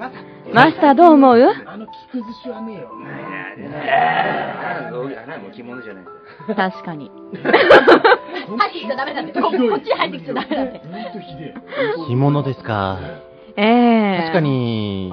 [0.54, 1.40] マスターどう思う？
[1.66, 2.90] あの着崩しはねえよ。
[3.60, 6.04] もう着物じゃない。
[6.56, 7.12] 確かに。
[8.58, 9.34] 入ってきちゃダメだって。
[9.34, 10.82] ここっちに入ってきちゃダメだって。
[12.08, 13.00] 着物ですか。
[13.58, 14.40] ええ確か。
[14.40, 15.12] に、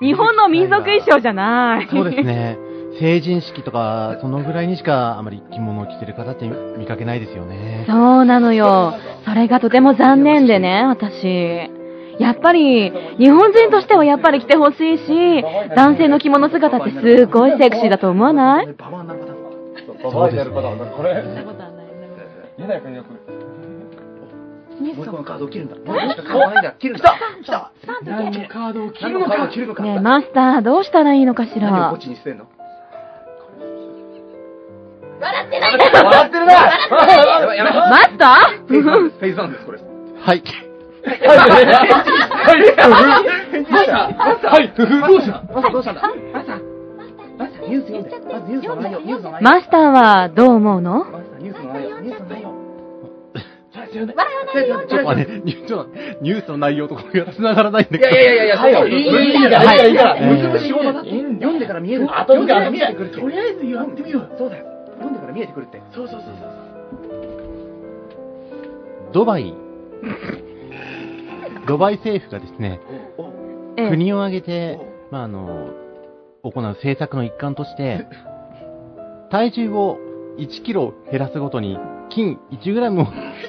[0.00, 1.88] 日本の民族衣装じゃない。
[1.90, 2.58] そうですね。
[2.98, 6.48] 成人式とか、そのぐらいにしかあまり着物を着てる方って
[6.78, 7.84] 見かけないですよね。
[7.88, 8.94] そうなのよ。
[9.24, 11.70] それがとても残念でね、私。
[12.18, 18.66] やっぱり、日本人としてはやっぱり着てほしいし、男性の着物姿ってすごいセクシーだと思わない？
[18.66, 20.44] そうですね。
[20.44, 23.02] そんなことはないよね。
[24.74, 25.76] もう一個のカードを切るんだ。
[25.76, 26.72] もう一個のカードないんだ。
[26.72, 27.14] 切るんだ。
[27.42, 27.72] 来た
[28.04, 29.36] 何のカードを切何のるのか。
[29.36, 29.82] カードを切るのか。
[29.82, 31.70] ねえ、マスター、どうしたらいいのかしら？
[31.70, 31.98] 何をこっ。
[32.00, 32.46] ちに捨てんの？
[35.20, 35.70] 笑ってない
[37.90, 39.64] マスタフェイスワンーです。
[39.64, 40.63] フェイス
[41.04, 41.18] はい。
[44.44, 46.00] はい、どうしたマスターどうしたんだ
[46.32, 46.60] マスター
[47.38, 48.10] マスターニュース読んで。
[48.32, 49.50] まずニュースの内容、ニュースの内容。
[49.50, 52.64] マスターはどう思うのマスターニュースの内容、ニュースの内容。
[53.94, 54.14] 違うね。
[54.16, 55.90] 笑わないでよ違うちょっと待って、ニューちょっと
[56.20, 58.16] ニュースの内容とこれが繋がらないんだいけど。
[58.16, 60.10] やいやいやいや、はいいいいいいいから、いいから、いいから。
[60.12, 61.10] はいむずむ仕事だって。
[61.10, 62.06] 読んでから見える。
[62.18, 63.20] 後見て読んでから見えてくるって。
[63.20, 64.30] とりあえずやってみよう。
[64.38, 64.64] そうだよ。
[64.98, 65.82] 読んでから見えてくるって。
[65.92, 66.48] そうそうそうそう。
[69.12, 69.54] ドバイ、
[71.66, 72.80] ドバイ政府がですね、
[73.76, 74.78] 国を挙げて、
[75.10, 75.70] まあ、あの、
[76.42, 78.06] 行う政策の一環として、
[79.30, 79.98] 体重を
[80.38, 81.78] 1キロ減らすごとに、
[82.10, 83.06] 金1グラムを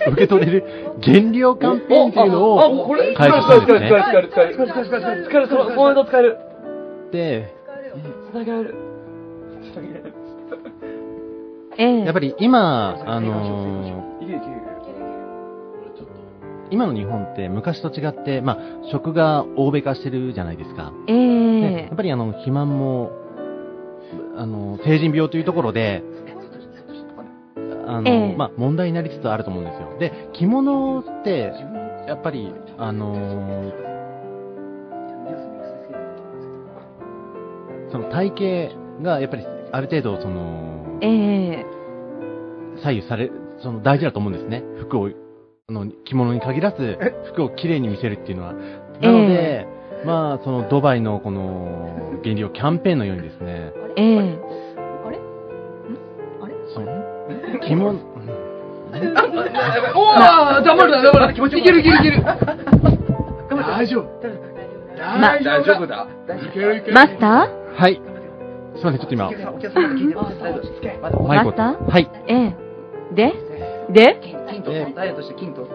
[0.07, 0.63] 受け取れる
[0.99, 2.57] 減量キャンペーンというのを
[3.15, 3.87] 開始したんですね。
[3.89, 6.37] 使える、使える、使える、使える、使える、使える、使える、使える。
[7.11, 7.53] で、
[8.31, 8.75] つなげられる。
[9.71, 10.57] 使える、使
[11.77, 12.05] える。
[12.05, 14.14] やっぱり今、あのー
[16.75, 18.57] 今の日本って昔と違って、まあ、
[18.91, 20.91] 食が欧米化してるじゃないですか。
[21.07, 23.13] えでえやっぱりあの、肥満も、
[24.35, 26.03] あの、成人病というところで、
[27.87, 29.97] あの、ええまあ、問題になりつつあると思うんですよ。
[29.99, 31.53] で、着物って、
[32.09, 33.71] やっぱり、あの
[37.89, 41.65] その体型が、やっぱり、ある程度、その、ええ
[42.83, 44.61] 左右され、その大事だと思うんですね。
[44.81, 45.09] 服を、
[45.67, 46.99] あの、着物に限らず、
[47.33, 48.53] 服をきれいに見せるっていうのは。
[48.53, 49.65] なので、
[50.05, 54.19] まあ、そのドバイのこの、減量キャンペーンのようにですね、ええ。
[55.07, 55.17] あれ？
[56.71, 56.85] その
[57.67, 58.99] 着物、おー、
[60.63, 62.23] 黙るな、黙るな、気持ちいけるいけるいける。
[63.49, 64.05] 大丈夫。
[64.99, 66.07] ま大大丈夫だ。
[66.29, 66.93] いけるいける。
[66.93, 67.99] マスタはい。
[68.75, 69.31] すいません、ちょっと今。
[69.31, 69.31] マ
[71.43, 71.89] スター？
[71.89, 72.05] はい。
[72.05, 72.09] ー？
[72.27, 73.15] ええ。
[73.15, 73.33] で？
[73.91, 74.19] で？
[74.21, 75.67] 金、金と、ダイエットして金と、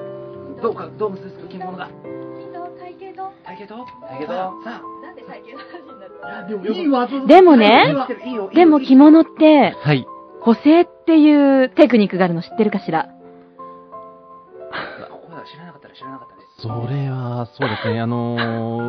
[0.63, 1.89] どうか、どう結びつく着物が。
[1.89, 3.33] 体型と？
[3.45, 3.87] 体型と？
[4.09, 4.65] 体型と？
[4.65, 7.95] さなんで体型の話になるいや、でもいい技でもね
[8.55, 10.07] でも着物って、はい。
[10.43, 13.09] 補正っていうテクニックがあるの知ってるかしら？
[15.53, 16.63] 知らなかったら知らなかったです。
[16.63, 18.37] それは、そうですね、あの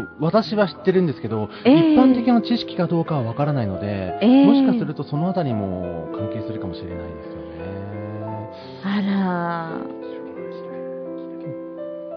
[0.03, 1.93] ー 私は知ってるんですけど、ええ。
[1.93, 4.45] 一般的な知識かどうかはわからないので、ええ。
[4.45, 7.30] もしかするとそのあたりも関係するかもしれないです
[8.83, 9.79] あ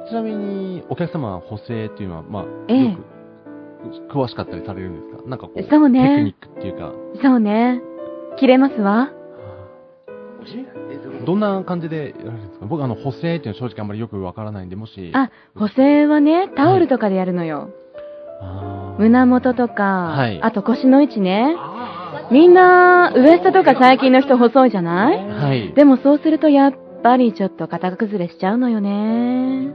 [0.09, 2.85] ちなみに、お客様は補正っていうのは、まあ、ええ。
[2.91, 2.97] よ
[4.09, 5.29] く詳しかったりされるんですか？
[5.29, 6.01] なんかこう、そうね。
[6.01, 7.81] テクニックっていうか、ら、そうね。
[8.39, 9.11] 着れますわ。
[11.25, 12.67] どんな感じでやられるんですか？
[12.67, 17.71] 僕、あの、補正っていうのは正直あんまりよくわからないんで、もし、あ、補正はね、タオルとかでやるのよ。
[18.43, 19.01] あー。
[19.01, 20.41] 胸元とか、はい。
[20.43, 21.55] あと腰の位置ね。
[21.59, 25.29] あみんな、ウエストとか最近の人細いじゃない？
[25.29, 25.73] はい。
[25.75, 29.73] でもそうするとやっぱりちょっと型崩れしちゃうのよね。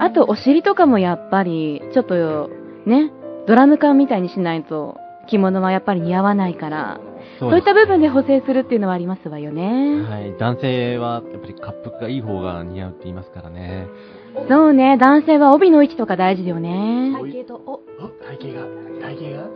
[0.00, 2.50] あとお尻とかもやっぱり、ちょっと、
[2.86, 3.10] ね、
[3.48, 4.96] ドラム缶みたいにしないと
[5.28, 7.00] 着物はやっぱり似合わないから、
[7.40, 10.02] そそういった部分で補正するっていうのはありますわよね。
[10.08, 10.36] はい。
[10.38, 13.88] 男性は、やっぱり滑腹がいい方が似合うって言いますからね。
[14.48, 17.12] そうね、男性は帯の位置とか大事だよね。
[17.12, 18.66] 体型と、お、あ体型が
[19.00, 19.48] 体型が？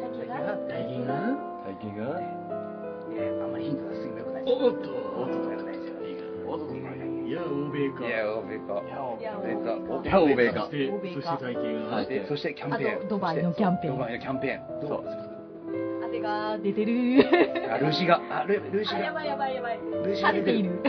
[0.68, 1.38] 体型が？
[1.64, 2.18] 体型が？
[2.18, 5.94] 体型があんまりヒント出しすぎもよくないおっとおっとよくないですよ。
[6.48, 8.82] おっといや欧米かいや、欧米か。
[8.84, 8.88] い
[9.22, 10.68] や欧米か。
[10.68, 10.76] そし。
[10.76, 11.64] てそして体型
[11.96, 12.96] がでそしてキャンペーン。
[12.96, 14.88] あとドバイのキャンペーンドバイのキャンペーン。
[14.88, 15.04] そう。
[16.04, 17.24] 汗が出てる。
[17.72, 19.78] あ、ルーシーが、あ、ルルーシーが、あやばいやばいやばい。
[19.78, 20.80] ルーシーが出ている。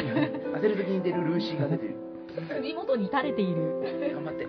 [0.54, 1.96] 当てる時に出るルーシーが出てる。
[2.50, 3.62] 首元に垂れている。
[4.14, 4.46] 頑張って。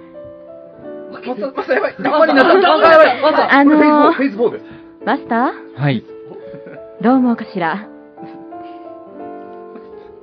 [1.13, 1.95] マサ、マサやばい。
[2.01, 2.57] 頑張りなさい。
[2.57, 3.23] マサやばい。
[3.23, 3.53] マサ。
[3.55, 4.65] あのーフェイス4です。
[5.05, 5.81] マスター？
[5.81, 6.05] はい。
[7.03, 7.89] どう思うかしら？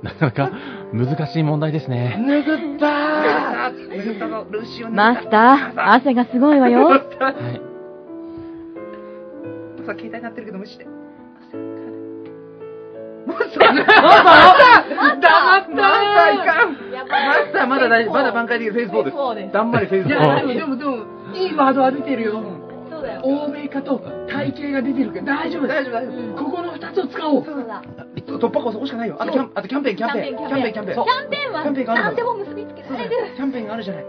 [0.02, 0.50] なかなか
[0.92, 2.16] 難しい問題ですね。
[2.18, 2.90] 拭ったー
[4.90, 6.86] マスター、汗がすごいわよ。
[6.88, 7.00] はい。
[9.80, 10.86] マサ、携帯鳴ってるけど無視して。
[13.24, 13.84] マスターマ
[15.22, 15.58] サ
[16.32, 17.26] いかんやばい。
[17.28, 18.14] マスターまだ大丈夫。
[18.14, 19.16] まだ挽回できるフェイス4です。
[19.16, 19.52] そうです。
[19.52, 20.46] だんまりフェイスいや4。
[20.48, 20.96] でもでもでも
[21.36, 22.40] いいワードは出てるよ
[23.02, 23.20] そうだよ。
[23.24, 23.98] 欧米化と
[24.30, 27.82] 体型が出てるから大丈夫だ大丈夫、ここの二つを使おうそうだ。
[28.16, 28.38] 夫。
[28.38, 29.16] 突破口そこしかないよ。
[29.18, 30.36] あとキャン、あとキャンペーン、キャンペーン。
[30.36, 31.04] キャンペーン、キャンペーン。
[31.04, 33.10] キャンペーンはキャンペーンがある何でも結びつけられる。
[33.36, 34.04] キャンペーンがあるじゃない？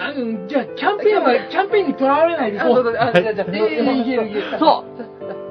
[0.00, 4.84] あのじゃあキャンペーンはキャンペーンにとらわれないであ、そうそう、あ、じゃあ、じゃあ、ええいけるいけるそ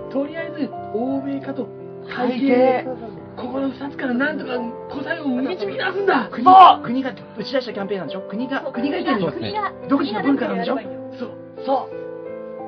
[0.10, 0.13] う。
[0.13, 1.67] とりあえず欧米化と
[2.07, 2.89] 体型
[3.38, 4.54] ここの二つからなんとか
[4.89, 6.28] 答えを導き出すんだ。
[6.32, 8.21] 国が、国が打ち出したキャンペーンなんでしょ？
[8.21, 10.78] 国が、国が言ってるんでしょ国が、独自の文化なんでしょ？
[11.19, 11.32] そう。
[11.65, 11.89] そ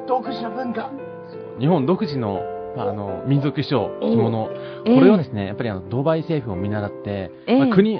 [0.05, 0.08] う。
[0.08, 0.91] 独自の文化。
[1.60, 2.41] 日本独自の、
[2.77, 4.51] まあ、あの、民族衣装、着物、こ
[4.86, 4.93] え。
[4.93, 7.60] えれをですね、やっぱりあの、ドバイ政府を見習って、ええ。
[7.60, 7.99] まあ国、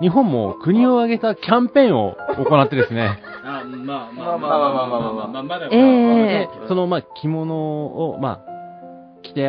[0.00, 5.42] 日本も国を挙げたキャンペーンを行ってですね、 あまあまあまあまあまあまあまあまあ。
[5.42, 9.48] まだええでその、まあ、着物を、まあ、着て、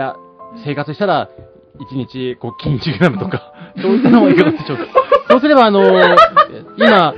[0.63, 1.29] 生活したら、
[1.79, 4.85] 1日、こう、金1グラムとか、 どういったのがいいかでしょうか。
[5.29, 5.83] そうすれば、あの
[6.77, 7.13] 今、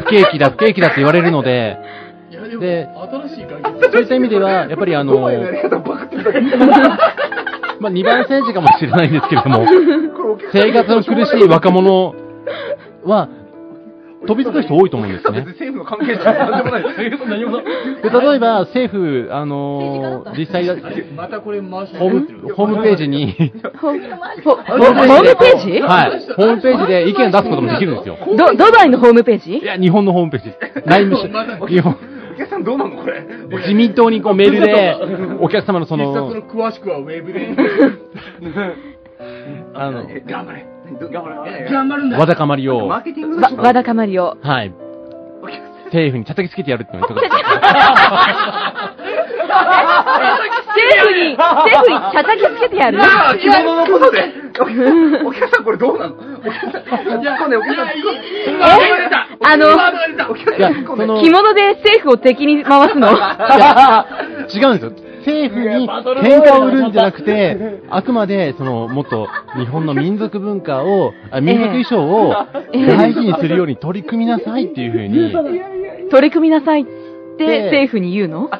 [0.00, 1.78] 不景気だ、不景気だって言われるので、
[2.30, 2.88] いや、でも、で
[3.26, 3.46] 新しい
[3.90, 6.56] そういった意味では、やっぱりあのどういうやり方バカって言ったけど
[7.80, 9.64] まあ、2番選手かもしれないんですけれども、
[10.52, 12.14] 生活の苦しい若者
[13.04, 13.28] は、
[14.26, 15.40] 飛びつく人多いと思うんですね。
[15.40, 16.84] 政府の関係者なんでもない。
[17.28, 17.64] 何もない。
[18.02, 20.74] で例えば、政府、あの実際だ、
[21.14, 23.32] またこれ回してホーム、ホームページに、
[23.80, 25.80] ホームページ？
[25.80, 28.16] はい、ホームページで意見出すこともできるんですよ。
[28.36, 29.58] ど、ドバイのホームページ？
[29.58, 30.82] いや、日本のホームページです。
[30.86, 31.28] 内務省、
[31.68, 31.96] 日本、
[32.34, 33.22] お客さんどうなのこれ？
[33.58, 34.96] 自民党にこうメールで、
[35.40, 37.54] お客様のその詳しくはウェブで。
[39.74, 40.66] あの、頑張れ。
[41.10, 41.68] 頑張れ。
[41.70, 44.36] 頑張るんだわだかまりを、はマーケティングのわ、人わだかまりを。
[44.64, 44.72] い、
[45.86, 47.38] 政府に叩きつけてやるってのはいかがですか
[50.68, 53.02] 政府に、政府に叩きつけてやる。
[53.02, 54.32] ああ、着物のことで。
[55.24, 56.16] お客さんこれどうなの？
[56.16, 57.50] お客さん。
[57.50, 57.78] いや、ね、お客
[59.08, 59.38] さん。
[59.40, 63.08] あの、着物で政府を敵に回すの？
[63.08, 64.92] 違うんですよ。
[65.28, 72.34] 政府に喧嘩を売るんじゃなくて、あくまで、その、もっと日本の民族文化を、あ民族衣装を
[72.72, 72.86] ええ。
[72.86, 76.82] 大事にするように取り組みなさいっていうふうに、取り組みなさい。
[76.82, 76.84] っ
[77.38, 78.50] て政府に言うの？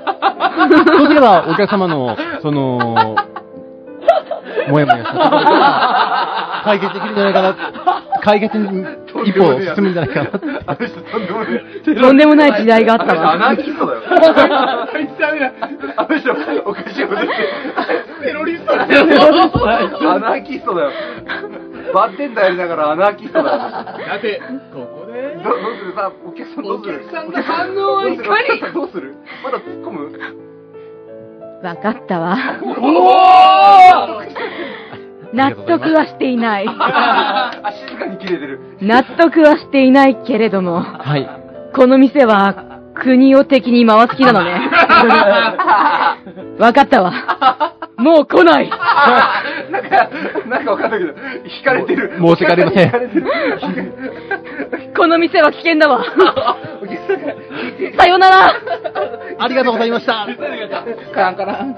[0.87, 3.17] そうすればお客様の、その、
[4.69, 7.55] もやもやした解決できるんじゃないかな、
[8.23, 8.85] 解決に
[9.25, 10.39] 一歩進むんじゃないかなと
[12.13, 12.53] んでもない。
[12.61, 13.53] 時代があったアナわ。
[13.55, 14.03] ーキストだよ。
[14.09, 15.53] あいつダメだ。
[15.97, 17.35] あの人、おかしいこと言って。
[18.23, 20.91] テロリストだアナーキストだよ。
[21.95, 23.59] バッテンダーやりながらアナーキストだよ。
[23.59, 24.43] だって、
[24.75, 28.23] ここでどどうするさ、お客さんどうするお客さんの反応はいか
[28.69, 30.11] にどうするまだ突っ込む
[31.63, 32.37] わかったわ。
[32.63, 34.23] お
[35.35, 36.67] 納得はしていない。
[36.69, 38.61] あ、静かに切れてる。
[38.81, 41.29] 納得はしていないけれども、はい。
[41.75, 44.71] この店は国を敵に回す気なのね。
[46.59, 47.75] わかったわ。
[47.99, 48.71] もう来ない。
[49.71, 50.11] なんか、
[50.47, 52.13] なんかわかんないけど、引かれてる。
[52.19, 52.93] 申し訳ありません。
[54.97, 56.05] この店は危険だわ。
[57.99, 58.55] さよなら。
[59.39, 60.27] ありがとうございました。
[61.13, 61.75] カランカラン。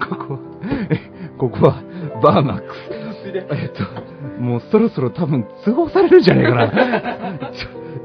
[0.00, 0.38] ここ、
[0.90, 0.98] え
[1.36, 1.82] ここは、
[2.22, 2.98] バーマックス。
[3.34, 3.82] えっと、
[4.40, 6.70] もうそろそろ多分通報されるんじゃないかな。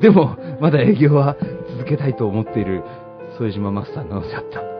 [0.01, 1.37] でも、まだ営業は
[1.77, 2.83] 続けたいと思っている、
[3.37, 4.72] 副島マスターなのであった。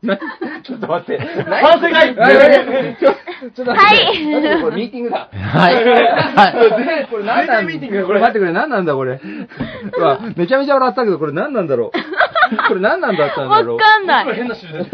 [0.62, 1.18] ちょっと待って。
[1.18, 3.12] 反省会ちょ
[3.50, 4.04] ちょっと待って。
[4.04, 4.62] はい。
[4.62, 5.28] これミーティングだ？
[5.32, 5.74] はい。
[5.74, 7.06] はい。
[7.10, 9.20] これ何なんミーティングこれ待ってくれ、何なんだこれ。
[10.36, 11.98] めちゃめちゃ笑ったけど、これ何なんだろう？
[12.68, 13.78] これ何なんだったんだわろう？
[13.78, 14.34] かんない。
[14.34, 14.90] 変な種類い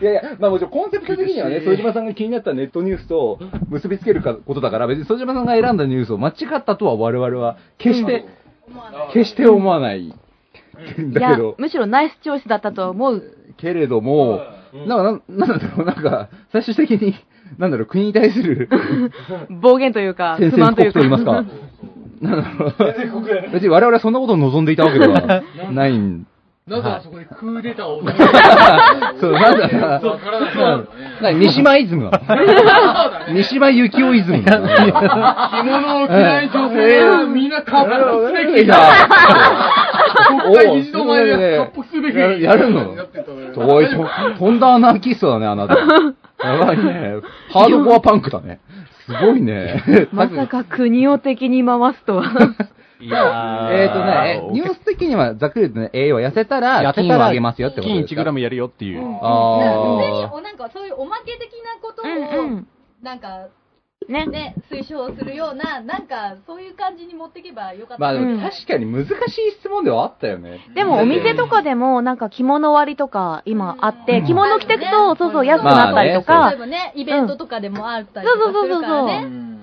[0.00, 8.24] い やいや、まあもちろんコンセプト的にはね、 副島さんが気になったネットニュースと結びつけるかことだから、別に副島さんが選んだニュースを間違ったとは我々は決して、
[9.12, 10.14] 決して思わない。
[10.98, 13.22] いやだけど、、むしろナイスチョイスだったと思う。
[13.56, 14.40] けれども、
[14.86, 17.14] なんか、なんなんだろう、なんか、最終的に、
[17.58, 18.68] なんだろう、国に対する
[19.50, 21.00] 暴言というか、不満というか。
[21.00, 21.44] 言いますか。
[22.20, 22.74] なんだろう。
[23.52, 26.26] 別に我々はそんなことを望んでいたわけでは ないん
[26.66, 28.00] なぜあそこでクーデターを。
[29.20, 30.00] そう、なんだな。
[30.00, 30.18] そう
[31.20, 32.18] な三島イズムは。
[33.28, 34.42] 三島由紀夫イズム。
[34.42, 38.78] 着物を着ない女性はみんなカップすべきだ。
[40.42, 42.94] 国会議事堂前でカップすべきややるの？
[42.94, 45.74] やってたねおい、と、とんだアナーキストだね、あなた。
[45.76, 47.14] やばいね。
[47.52, 48.60] ハードコアパンクだね。
[49.06, 50.08] すごいね。
[50.12, 52.24] まさか国を敵に回すとは。
[53.00, 58.20] いやえっとね、えニュース的にはざっくり言うとね、栄養痩せたら、やってたら金をあげますよってこと金1ですか？
[58.22, 59.02] グラムやるよっていう。
[59.20, 62.66] あおなんかそういうおまけ的なことを、うんうん。
[63.02, 63.48] なんか
[64.08, 64.26] ね。
[64.26, 68.00] ね、推奨するような、なんかそういう感じに持っていけばよかった。
[68.00, 70.60] まあでうんも確かに難しい質問ではあったよね。
[70.74, 79.54] でもお店とかでもなんか着物割りとか今あって、うん着物着てくと、そうそう安くなったりと例かえ、ばね、イベントとかでもあったりとかするからね。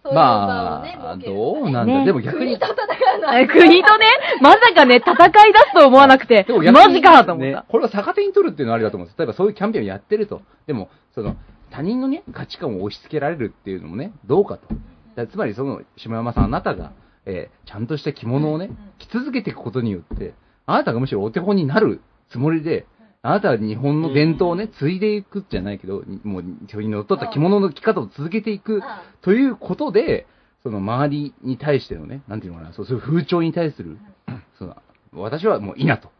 [0.00, 1.92] そういう場をまね、あ、設けるどうなんだ。
[1.98, 4.06] ねでも逆に国と、戦う国とね、
[4.40, 7.64] まさかね、戦い出すと思わなくて、マジかと思っねた。
[7.68, 9.18] これを逆手に取るっていうのはありだと思うんです。
[9.18, 10.40] 例えばそういうキャンペーンをやってると。
[10.66, 11.36] でも、その、
[11.70, 14.68] 他人のね、価値観を押し付けられるっていうのもね、どうかと。
[15.16, 16.92] だつまりその、下山さん、あなたが、
[17.26, 20.34] えーちゃんとした着物をね、着続けていくことによって、
[20.66, 22.00] あなたがむしろお手本になる
[22.30, 22.86] つもりで、
[23.22, 30.26] あなたは日本の伝統をね、継いでいくじゃないけど、にもう、それにのっとった着物の着方を続けていくあということで、
[30.62, 33.98] そその周りに対してのね、なんていうのかな、そうそういう風潮に対する、
[34.58, 34.76] その
[35.12, 36.10] 私はもういいなと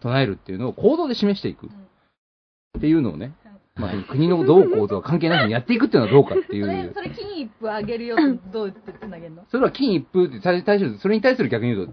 [0.00, 1.66] 唱えるっていうのを行動で示していく。
[1.66, 3.32] っていうのをね、
[3.76, 8.16] まあ、国のどうこうとは関係ないのにやっていくっていうのはどうかってい それう、それ金一封あげるよ
[8.50, 9.42] どうやってつなげるの？
[9.48, 11.92] それは金一封って対対する、それに対する逆に言うと、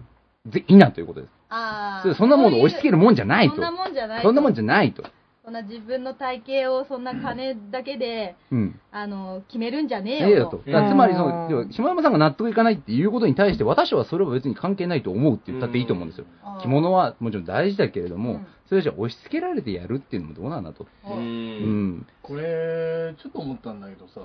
[0.50, 1.32] ぜいいなということです。
[1.50, 3.64] あそれそんなものを押し付けるもんじゃないとそん。
[3.64, 5.04] なもんじゃないそんなもんじゃないと。
[5.44, 8.80] そんな自分の体型をそんな金だけで、うん。
[8.94, 10.64] あの決めるんじゃねええよと。
[10.66, 10.88] えよと。
[10.88, 16.26] つまりそうんの、下山さんが納得いかないっていうことに対して、私はそれは別に関係ないと思うって言ったっていいと思うんですよ。
[16.62, 20.88] 着物はもちろん大事だけれども、うんそれじゃ押し付けられてやるっていうのもどうなんだと。
[21.06, 22.08] ううんん。
[22.24, 24.22] これ、ちょっと思ったんだけどさ。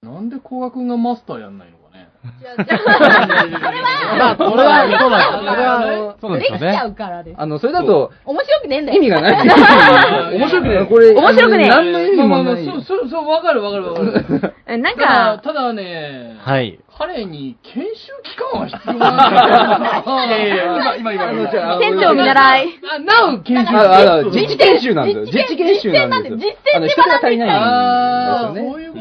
[0.00, 1.76] なんで古賀君がマスターやんないの？
[2.22, 5.40] 違う違うそれは、まあ、これは、そうなんです。
[5.40, 6.86] これは、そうなんですよねできちゃ。
[6.86, 7.40] うからです。
[7.40, 8.98] あの、それだと、面白くねえんだよ。
[8.98, 10.38] 意味がない。
[10.38, 10.86] 面白くない。
[10.86, 12.64] これ、面白くねえ何の意味まあまあまあ、もない。
[12.64, 14.54] そう、そう、そう、わかるわかるわかる。
[14.68, 16.78] えなんただ、か、ただね、はい。
[16.96, 19.26] 彼に研修期間は必要なんだ
[19.96, 20.26] よ。
[20.26, 22.68] いやいや、 今、今、あのじゃあ店長見習い。
[22.94, 25.24] あ、なお研修ああ実地研修なんですよ。
[25.26, 26.36] 実地研修なんですよ。
[26.38, 27.50] 実践あの、人が足りない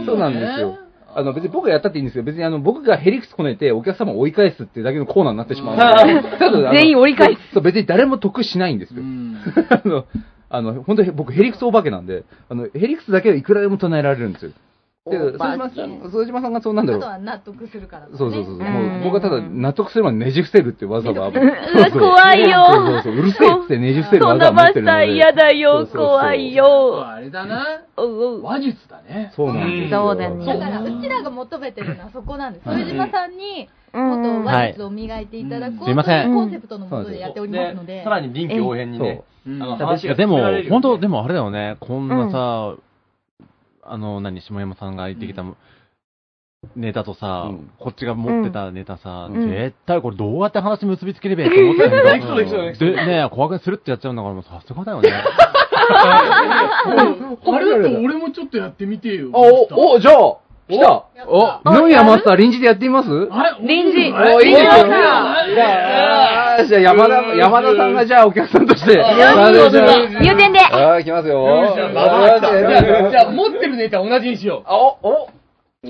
[0.06, 0.78] そうなんですよ。
[1.16, 7.40] あの、別に僕がやったっていいんですけど、別にあの、僕がヘリクスこねてお客様を追い返すっていうだけのコーナーになってしまうので、全員追い返す。
[7.54, 9.02] そう、別に誰も得しないんですよ。
[9.02, 9.38] うん。
[9.70, 10.06] あの、
[10.50, 14.52] あの、本当に僕ヘリクスお化けなんで、あの、ヘリクスだけはいくらでも唱えられるんですよ。
[15.10, 17.02] で、副島さん、副島さんがそうなんだろう。
[17.02, 18.16] あとは納得するから、ね。
[18.16, 18.56] そうそうそう。
[18.58, 21.30] んもう僕はただ納得すればねじ伏せるっていう技が。
[21.30, 21.32] うわ
[21.92, 23.14] 怖いよそうそうそう。
[23.16, 24.92] うるせえってねじ伏せるそんな技を持ってるので。
[24.92, 27.08] マスター嫌だよ、そうそうそう怖いよ。
[27.08, 27.66] あれだな。
[27.98, 29.32] 話術だね。
[29.36, 30.02] そうなんですよ。
[30.02, 32.70] そうだねだから、うちらが求めてるのはそこなんです。
[32.70, 38.06] 副島さんに、うんもっと話術を磨いていただこうとすいませんいうコンセプトのもとでやっておりますので。
[38.06, 40.38] さらに臨機応変にね、うんあのい話がやでも
[40.70, 42.76] 本当、でもあれだよね、こんなさ、
[43.92, 45.44] あの、何、下山さんが言ってきた
[46.78, 47.72] ネタとさ、うん。
[47.78, 49.50] こっちが持ってたネタさ、うん。
[49.50, 55.12] 絶対これどうやって話結びつければいいと思ってたんだけど、できそうできそうできそうで、ね小分けするってやっちゃうんだから、もうさすがだよね。
[55.12, 55.24] あ
[57.60, 57.84] れ？
[57.84, 59.30] だと俺もちょっとやってみてよ。
[59.34, 60.38] あ、お、お、じゃあ、
[60.70, 63.10] 来たお、二宮マスター臨時でやってみます？
[63.62, 64.70] 臨時おいいですよ。
[64.72, 65.36] じおゃ
[66.56, 68.94] あ、じゃあ山田、山田さんがじゃあお客さんとして。
[68.96, 70.60] 入店で。
[70.60, 71.76] あー、来ますよ。
[73.12, 75.28] じゃあ、持ってるネタ同じにしよあ、お、お、
[75.84, 75.88] う。
[75.88, 75.90] お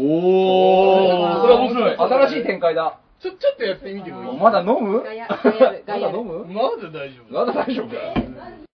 [1.37, 1.41] ー。
[1.41, 1.95] それ面白い。
[1.97, 2.97] 新しい展開だ。
[3.21, 4.39] ちょ、ちょっとやってみてもいい？
[4.39, 5.03] まだ飲む？
[5.03, 6.45] まだ飲む？
[6.47, 7.33] まだ大丈夫。
[7.33, 8.70] まだ大丈夫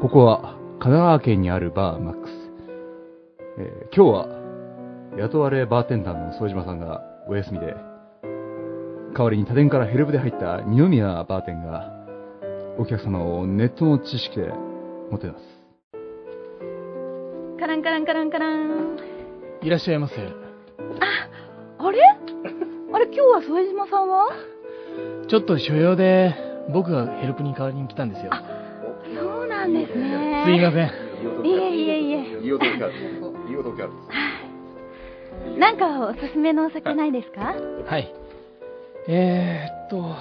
[0.00, 2.32] ここは神奈川県にあるバーマックス。
[3.58, 4.28] えー今日は
[5.18, 7.76] 雇われバーテンダーの副島さんがお休みで、
[9.14, 11.92] 代わりに他店からヘルプで入った二宮バーテンが
[12.78, 14.48] お客様をネットの知識で
[15.10, 15.38] もてなす。
[17.60, 18.96] カランカランカランカラン。
[19.60, 20.14] いらっしゃいませ。
[20.16, 21.98] あれ？
[22.94, 24.28] あれ、今日は副島さんは？
[25.28, 26.34] ちょっと所用で、
[26.72, 28.30] 僕がヘルプに代わりに来たんですよ。
[29.60, 30.42] なんですね。
[30.46, 30.88] すいません。
[31.46, 32.16] いえいえいえ。
[32.42, 32.92] いい男ある。
[33.48, 35.58] いい男ある。
[35.58, 37.54] なんかおすすめのお酒ないですか？
[37.86, 38.14] はい。
[39.08, 40.16] えー、っと、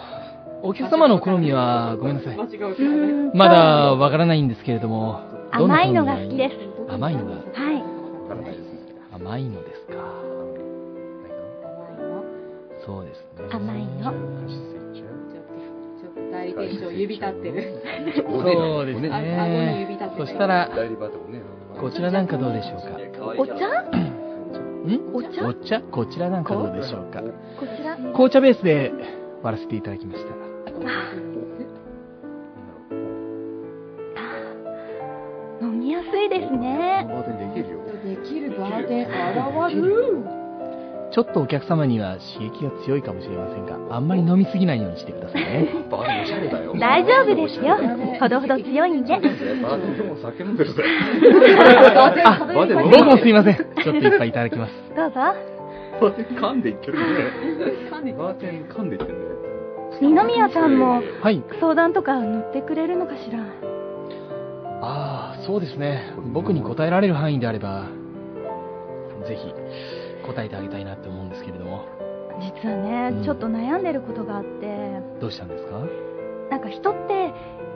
[0.61, 2.37] お客様の好みはごめんなさい。
[3.33, 5.21] まだわからないんですけれども。
[5.57, 6.55] どんな甘いのが好きです。
[6.91, 7.43] 甘いのが、はい。
[9.13, 9.93] 甘いのですか。
[12.85, 13.47] そうですね。
[13.51, 14.13] 甘いの。
[16.39, 17.83] 代理店長指立ってる。
[18.15, 20.15] そうですあ顎にね指立って。
[20.19, 20.69] るそしたら。
[21.79, 23.25] こちらなんかどうでしょうか？
[23.37, 23.53] お茶？
[23.53, 23.57] ん
[25.13, 25.45] お茶？
[25.45, 25.81] お茶？
[25.81, 27.21] こちらなんかどうでしょうか？
[27.21, 27.95] こちら。
[27.97, 28.91] 紅茶ベースで
[29.43, 30.31] 割らせていただきました。
[35.61, 37.05] 飲みやすいですね。
[37.09, 37.79] バーテンできるよ。
[38.03, 40.38] できるバーテン現る。
[41.19, 45.67] ちょっとお客様には刺激が強いかもしれませんが、あんまり飲みすぎないようにしてくださいね。
[45.91, 46.73] バーおしゃれだよ。
[46.79, 47.75] 大丈夫ですよ。
[48.21, 49.13] ほどほど強いんで。
[49.15, 50.81] バーテンも酒飲んでるぜ。
[52.23, 53.55] あ、僕もすいません。
[53.55, 54.73] ちょっと一杯いただきます。
[54.95, 55.15] どうぞ。
[55.19, 57.05] バーテン噛んでいってるね。
[58.17, 59.25] バーテン噛んでいってるね。
[59.99, 61.43] 二宮さんもはい。
[61.59, 63.39] 相談とか乗ってくれるのかしら？
[64.81, 66.13] ああ、そうですね。
[66.31, 67.87] 僕に答えられる範囲であれば、
[69.27, 69.53] ぜひ
[70.33, 71.85] 答えてあげたいなって思うんですけれども。
[72.39, 75.81] 実はね、うんちょっと悩んでることがあって、どうしたんですか？
[76.49, 77.33] なんか人って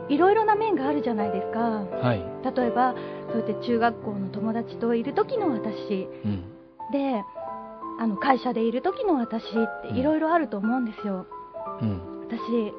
[0.10, 1.60] いろいろな面があるじゃないですか。
[1.60, 2.20] はい。
[2.56, 2.93] 例えば、
[3.30, 6.43] そうやって中学校の友達といる時の私うん。
[6.91, 7.24] で、
[7.99, 11.26] あの会社でいる時の私っていろいろあると思うんですよ。
[11.82, 12.01] うん。
[12.28, 12.74] 私、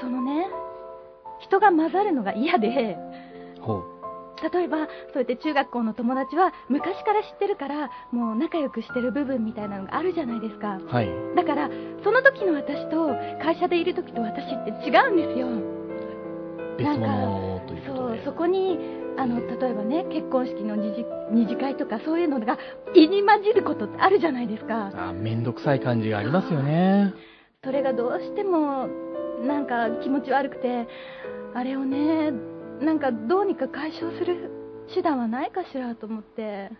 [0.00, 0.48] そのね、
[1.40, 2.96] 人が混ざるのが嫌で、
[3.60, 3.82] ほ
[4.42, 10.86] 例えばそうやって中学校の友達は昔から知ってるからもう仲良くしてる部分みたいなのがあるじゃないですかう。
[10.86, 11.08] はい。
[11.36, 11.70] だから
[12.02, 13.08] その時の私と
[13.42, 15.48] 会社でいる時と私って違うんですよ
[16.78, 17.50] 別なんか。
[17.86, 18.78] そうそこに
[19.16, 22.58] あの例えばね結婚式の二次二次会とかそういうのが
[22.94, 27.12] 入り混じることってあるじゃないですかあ、めんどくさい感じがありますよね。
[27.62, 28.88] それがどうしても
[29.46, 30.86] なんか気持ち悪くて
[31.54, 32.32] あれをね
[32.80, 34.50] なんかどうにか解消する
[34.94, 36.70] 手段はないかしらと思って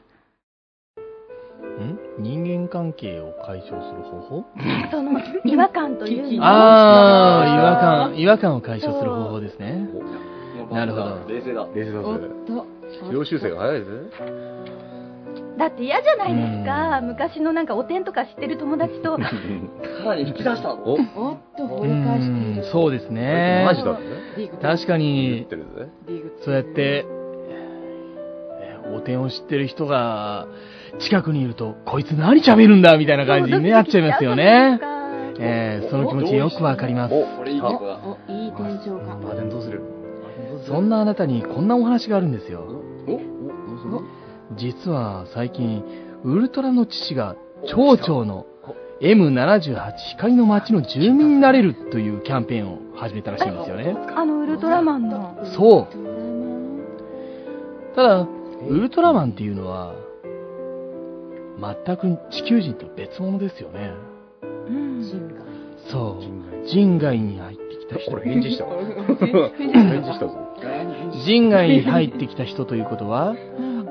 [1.80, 1.98] ん？
[2.18, 4.44] 人間関係を解消する方法？
[4.90, 9.88] その違和感というのをああ、違和感、違和感を解消する方法ですね。
[10.72, 11.18] なるほど。
[11.28, 11.66] 冷静だ。
[11.74, 12.66] 冷静だおっと。
[13.12, 13.90] 領収生が早いぜ。
[15.60, 19.22] だって嫌じゃないですか昔のなんかお点とか知ってる友達と か
[20.06, 20.98] なり引き出したのおおっ
[21.56, 22.64] と、掘り返している。
[22.64, 23.62] そうですね。
[23.66, 23.98] マジだぜ。
[24.38, 25.46] ディグ確か言に
[26.40, 27.04] そうやって、
[27.50, 30.46] えーお点を知ってる人が
[30.98, 34.80] 近くにいると、こいつ何喋るんだみたいな感じにねなっちゃいますよね。
[35.38, 37.14] えーその気持ちよくわかります。
[37.14, 37.98] お、これいい曲だ。
[38.04, 39.16] お、いい店長か。
[39.22, 39.80] バーデンどうする？
[40.66, 42.62] そんなあなたにこんなお話があるんですよ。
[43.06, 43.20] おお
[44.60, 45.82] 実は最近、
[46.22, 47.34] ウルトラの父が
[47.66, 48.44] 町長の
[49.00, 53.96] M78 光の街の住民になれるというキャンペーンを始めたらしいんですよね。
[54.14, 55.94] あのウルトラマンのそう。
[57.96, 58.28] ただ、
[58.68, 59.94] ウルトラマンっていうのは、
[61.86, 63.94] 全く地球人と別物ですよね。
[64.42, 65.40] うん人が。
[65.90, 66.22] そう。
[66.66, 68.18] 人外に入ってきた人こ。
[68.18, 68.66] れ返事した。
[69.56, 70.36] 返事したぞ。
[71.24, 73.34] 人外に入ってきた人ということは、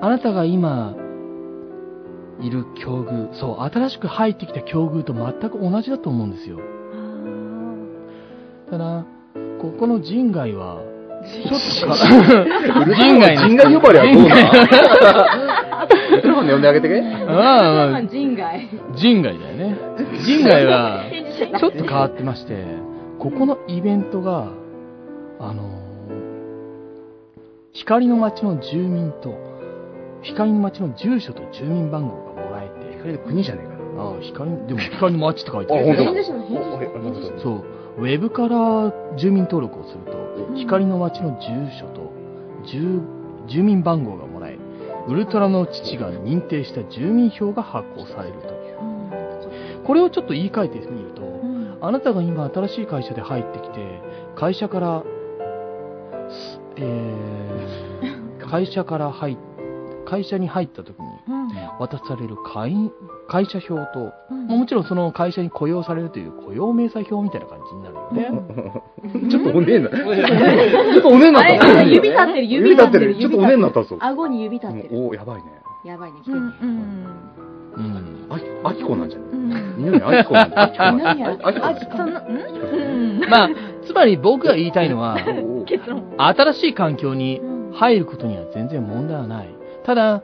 [0.02, 0.96] あなたが今、
[2.42, 6.60] いる境遇、そう、新しく入ってきた境遇と全く同じだと思うんですよ。
[8.70, 9.06] ただ、
[9.62, 10.78] ここの人外は、
[11.22, 11.96] ちょっとか、
[12.96, 16.14] 人外 人外呼ばれはどうなの？
[16.14, 18.70] ウルトラマンで呼んであげてけああまあ、人外。
[18.96, 19.76] 人外だよね。
[20.24, 21.04] 人外は、
[21.60, 22.64] ちょっと変わってまして、
[23.18, 24.48] ここのイベントが、
[25.40, 25.80] あのー
[27.72, 29.34] 光の街の住民と、
[30.24, 34.04] 光の街の住所と住民番号がもらえて、光の国じゃねえかな。
[34.04, 35.86] ああ、光の、でも 光の街って書いてあ、る。
[35.86, 36.12] 本当だ。
[36.12, 37.64] 返事しろ返事しろお返事しろそう。
[38.00, 42.12] ウェブから住民登録をすると、光の街の住所と
[42.66, 43.02] 住
[43.48, 44.58] 住民番号がもらえ、
[45.08, 49.84] ウルトラの父が認定した住民票が発行されるという。
[49.84, 51.24] これをちょっと言い換えてみると、
[51.82, 54.02] あなたが今新しい会社で入ってきて、
[54.36, 55.04] 会社から、
[56.30, 59.38] すえー、 会社から入っ
[60.10, 61.06] 会社に入った時に
[61.80, 62.92] 渡される会員
[63.28, 69.30] 会社票と、まあもちろんその会社に雇用されるという雇用明細表みたいな感じになるよね。
[69.30, 69.90] ちょっとおねえな。
[69.90, 71.84] ちょっとおねえになった。
[71.84, 73.16] 指立ってる、指指立っててる。
[73.16, 73.98] ちょっとおねえになったぞ。
[74.00, 74.90] 顎に指立ってる。
[74.92, 75.44] おお、やばいね。
[75.86, 76.38] やばいね、来てる。
[76.38, 77.30] うんうん
[77.78, 78.26] うん。
[78.30, 83.50] あき、あきこなんじゃねうん二宮あきこなんじゃあきこなんじゃ何やあきこあそのんうんまあ、
[83.86, 85.18] つまり僕が言いたいのは、
[85.62, 87.42] お結論新しい環境に
[87.74, 89.59] 入ることには全然問題はない。
[89.90, 90.22] ただ、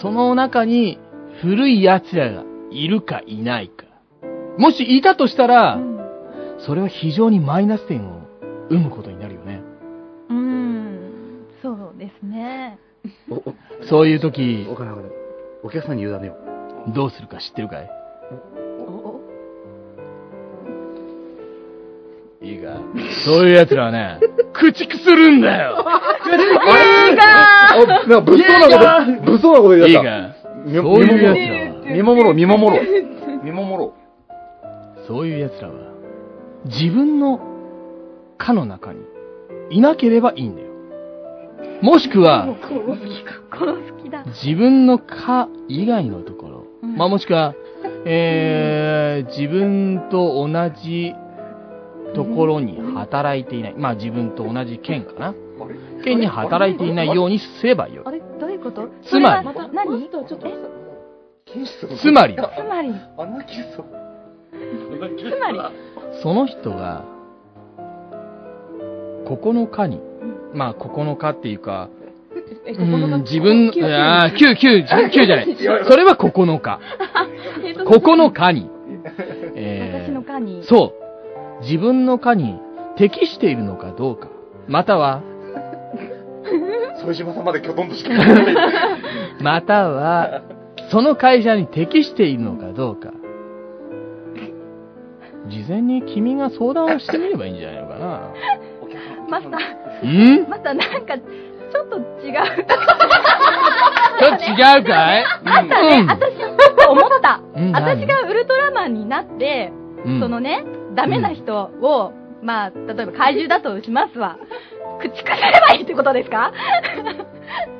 [0.00, 0.98] その中に
[1.42, 3.84] 古い奴らがいるかいないか。
[4.56, 5.78] もしいたとしたら、
[6.60, 8.22] それは非常にマイナス点を
[8.70, 9.60] 生むことになるよね。
[10.30, 12.78] うんそうですね
[13.28, 13.54] おお
[13.86, 15.10] そういう時お、金お金。
[15.62, 16.36] お客さんに委ねよ
[16.88, 16.92] う。
[16.94, 17.90] どうするか知ってるかい？
[22.40, 22.80] いいか？
[23.26, 24.20] そういう奴らはね、
[24.56, 25.76] 駆逐するんだよ。
[25.86, 30.00] あ、なんか物騒なこと、物騒なこと言い出した。
[30.00, 30.46] いいか。
[30.66, 32.80] 見そういう奴らは、見守ろう、見守ろう。
[33.44, 33.94] 見守ろ
[35.06, 35.74] そういう奴らは、
[36.64, 37.40] 自分の
[38.38, 39.00] 課の中に
[39.70, 40.68] いなければいいんだよ。
[41.82, 42.48] もしくは、
[44.42, 46.96] 自分の課以外のところ、うん。
[46.96, 47.54] まあもしくは、
[48.04, 51.14] えー、自分と同じ
[52.14, 53.74] ところに働いていない。
[53.76, 55.34] まあ自分と同じ県かな。
[56.04, 58.06] 県に働いていないようにすればよい。
[58.06, 58.10] あ。
[58.10, 58.20] れ？
[58.40, 58.88] どういうこと？
[59.08, 59.46] つまり？
[59.46, 59.54] 何？
[59.64, 59.96] つまり、
[62.54, 62.92] つまり？
[65.16, 65.58] つまり？
[66.22, 67.04] その人が、
[69.26, 70.00] 9日に、
[70.54, 71.88] まあ9日っていうか、
[72.66, 75.56] え、うん自分、ああ、9、9、9じゃない。
[75.88, 76.80] それは9日。
[77.86, 78.70] 9日に、
[79.54, 80.60] え私の課に。
[80.62, 81.05] ー、そう、
[81.62, 82.60] 自分の課に
[82.96, 84.28] 適しているのかどうか、
[84.68, 85.22] または、
[87.02, 88.18] 副島さんまできょとんとしてる。
[89.40, 90.42] または、
[90.90, 93.12] その会社に適しているのかどうか、
[95.48, 98.20] 事前に君が相談をしてみればいいんじゃないのかな。
[99.28, 100.48] マスター、ん？
[100.48, 102.04] マスターなんか、ちょっと違う。
[104.18, 105.24] ちょっと違うかい？
[105.44, 107.40] なんかね、私、ちょっと思った。
[107.54, 109.72] うん私がウルトラマンになって、
[110.04, 110.64] うんそのね、
[110.96, 114.38] ダメな人を、まあ、例えば怪獣だとしますわ。
[114.98, 116.52] 駆逐すればいいってことですか？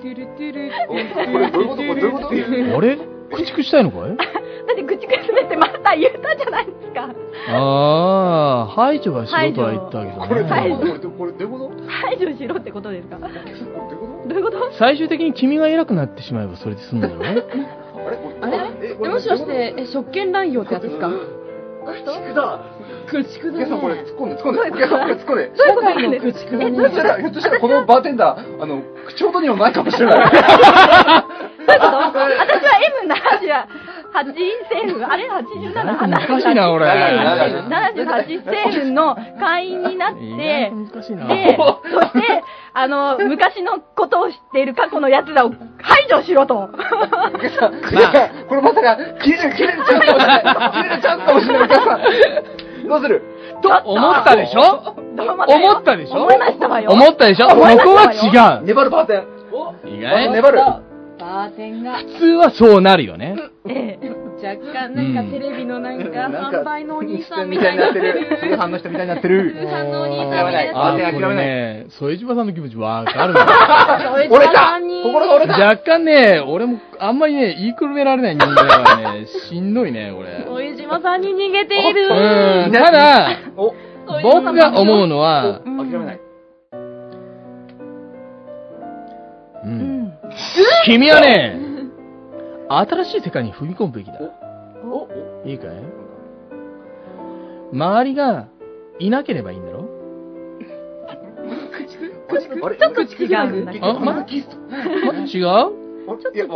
[0.03, 0.95] トゥルトゥルこ
[1.39, 2.97] れどういうことこれどういうことあれ？
[3.33, 4.17] 駆逐したいのかい？
[4.17, 4.25] だ
[4.73, 7.09] って駆逐するってマスター言ったじゃないですか。
[7.49, 10.51] ああ、排除がしろとは言ったけどこれね。
[10.51, 11.71] はいこれこれどういうこと？
[11.89, 13.19] 排除しろってことですか？
[13.19, 13.35] どういう
[13.73, 13.89] こ
[14.29, 14.35] と？
[14.35, 14.73] ういうこと？
[14.79, 17.43] 最終的に君が偉くなってしまえばそれで済むんだろあれ？
[18.43, 18.91] あれ？
[18.91, 21.11] えこれもしかして、え、職権乱用ってやつですか？
[21.87, 22.61] 駆逐だ
[23.07, 24.59] 駆逐お客さんこれ突っ込んで突っ込んで。
[24.59, 25.47] これ突っ込んで。
[25.49, 25.83] どういうこと？
[25.83, 26.63] なんです駆逐。
[26.63, 30.19] え、ひょっとしたらひょっとしたらこのバーテンダーあの口調にもないかもしれない。
[30.19, 33.67] どういうこと私は
[34.15, 34.27] M78
[34.69, 35.75] セーフ、あれ 87?
[36.09, 36.87] 難しいな、俺。
[36.87, 41.27] 78セーフの会員になって、意外と難しいな。
[41.27, 41.63] で、そ
[42.01, 42.43] して、
[42.73, 45.51] あの、昔のことを知っている過去の奴らを
[45.83, 46.71] 排除しろと。
[48.49, 50.43] これまさか切れる切れるチャンスかもしれない。
[50.73, 51.65] 切れるチャンスかもしれない。
[51.65, 52.01] お客さん
[52.89, 53.22] どうする？
[53.62, 54.61] と思ったでしょ？
[55.49, 56.22] 思ったでしょ？
[56.22, 56.91] 思いましたわよ。
[56.91, 57.49] 思ったでしょ？
[57.51, 58.12] そこは
[58.59, 58.66] 違う。
[58.66, 59.26] 粘るバーテン。
[59.97, 60.30] 意外。
[60.32, 60.59] 粘る
[61.27, 61.99] バーテンが。
[61.99, 63.37] 普通はそうなるよね。
[63.68, 64.27] ええ。
[64.37, 68.12] 若干なんかテレビのなんか販売のお兄さんみみたいになってる。
[68.31, 68.39] る。
[68.39, 69.53] 通販の人みたいになってる。
[69.53, 71.11] 通販のお兄さんみたいになってる。
[71.11, 71.14] あー、諦めない。
[71.14, 74.14] これね、副島さんの気持ちわかるな。
[74.31, 80.45] 折れた心が折れた若干ね、俺もあんまりね、言いくるめられない人間だからね、しんどいね、俺。
[80.45, 82.03] 副島さんに逃げている。
[82.05, 83.74] うん、ただ、お。
[84.22, 86.20] 僕が思うのは、諦めない
[90.87, 91.59] 君はね、
[92.68, 94.18] 新しい世界に踏み込むべきだ。
[94.84, 95.09] お
[95.45, 95.70] いいかい？
[97.72, 98.47] 周りが
[98.99, 99.84] いなければいいんだろ？
[102.62, 102.76] あれ？
[102.76, 103.87] ちょっと違うんだけど。
[103.87, 105.26] あまだキスま違う？
[105.26, 105.70] ちょ
[106.14, 106.47] っと違う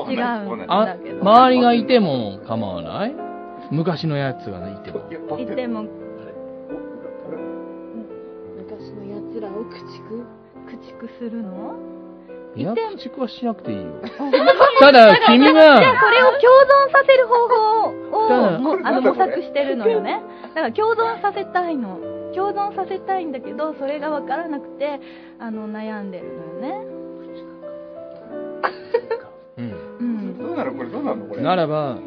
[0.56, 1.20] んあだけど。
[1.20, 3.14] 周りがいても構わない？
[3.70, 5.00] 昔のやつがいても。
[5.38, 5.84] いても、
[8.56, 10.24] 昔の奴らを駆逐。
[10.66, 11.74] 駆逐するの？
[12.56, 13.84] いや、いて駆逐はしなくていいよ。
[14.80, 20.20] ただ、君じゃあが、これを共存させる方法だをもあの模索してるのよね。
[20.54, 21.98] だから共存させたいの。
[22.34, 25.00] 共存させたいんだけど、それが分からなくて、
[25.40, 26.86] あの、悩んでるのよね。
[29.58, 29.74] うん。
[29.98, 30.38] うん。
[30.38, 30.88] どうなのこれ？
[30.90, 31.42] どうなのこれ？
[31.42, 31.98] ならば、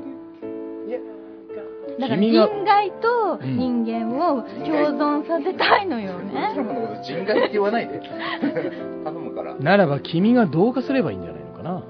[1.99, 2.33] だから人
[2.65, 6.53] 外と人間を共存させたいのよね。
[6.55, 8.01] のこと人外って言わないで。
[9.03, 9.55] 頼むから。
[9.55, 11.83] ならば君が同化すればいいんじゃないのかな。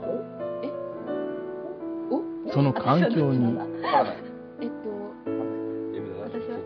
[2.53, 3.57] その環境に。
[4.61, 4.75] えっと、
[6.21, 6.57] 私は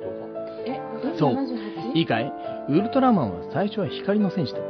[0.65, 0.81] え、
[1.17, 1.33] そう。
[1.33, 1.93] 78?
[1.93, 2.33] いいかい？
[2.69, 4.63] ウルトラマンは最初は光の戦士だっ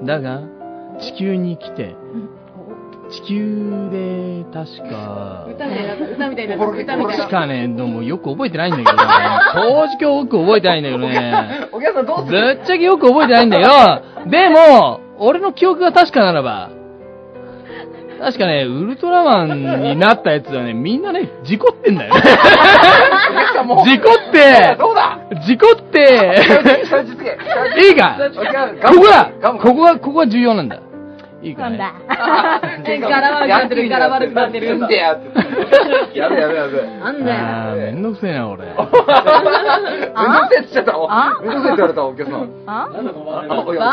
[0.00, 0.06] た。
[0.06, 0.42] だが、
[0.98, 1.94] 地球に来て、
[3.12, 7.14] 地球で確か、歌みたいになった、歌みたいになった、歌みたいにな。
[7.14, 9.02] っ確かね、どうもよく覚えてないんだけどね。
[9.52, 11.68] 正直よく覚えてないんだけどね。
[11.72, 13.70] お客さんどうすぶるっちゃけよく覚えてないんだけど、
[14.30, 16.70] でも、俺の記憶が確かならば、
[18.18, 22.20] 確かね、ウルトラマンになったやつはね、みんなね、事故ってんだよね。
[22.20, 23.82] お客さんも。
[23.82, 25.18] う事故って、どうだ？
[25.44, 26.40] 事故って、
[26.86, 27.36] 下実現。
[27.84, 28.16] いいか？
[28.88, 29.30] ここだ。
[29.58, 30.78] ここが、ここが重要なんだ。
[31.42, 31.78] いいかね。
[32.84, 34.76] て柄 悪くなってる、柄悪くなってる。
[34.76, 36.18] んでやって。
[36.18, 36.82] やべやべやべ。
[37.02, 37.38] なんだよ。
[37.40, 38.64] あー、めんどくせえな、俺。
[38.64, 40.84] めんどくせえって言っちゃっ
[41.42, 42.48] めんどくせえって言われたお客さん。
[42.66, 42.88] あ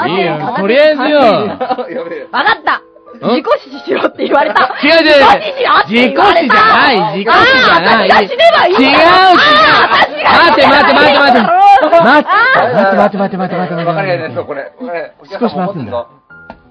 [0.03, 1.19] あいいよ、とりあえずよ。
[1.19, 2.75] わかった。
[2.77, 2.81] ん？
[3.19, 4.71] 自己死しろって言われた。
[4.83, 5.25] 違う違う違う。
[5.87, 7.35] 自己死じゃない、自己死
[7.65, 8.11] じゃない。
[8.11, 8.95] あー私が死ねばいい違う違う。
[10.23, 11.41] 待って待って待って待って。
[11.99, 12.29] 待って。
[12.59, 13.83] 待って待って待って待って待って。
[13.85, 14.37] わかりやすいで
[15.39, 16.05] 少し待つんだ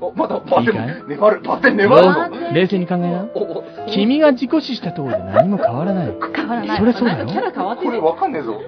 [0.01, 1.03] おまだバテいいかい？
[1.03, 3.29] ン粘るバテン粘るぞ冷静に考えな。
[3.35, 6.07] おお君が自己死したところで何も変わらない。
[6.35, 7.33] 変わらないそれそうだよキ。
[7.35, 8.05] ャラ変わってこれる。
[8.05, 8.61] わかんねえぞ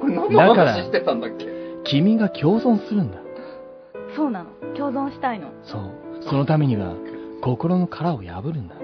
[0.00, 1.46] これ何のだから話してたんだっけ？
[1.84, 3.18] 君が共存するんだ。
[4.14, 5.90] そうなの共存したいのそう。
[6.22, 6.94] そのためには、
[7.42, 8.74] 心の殻を破るんだ。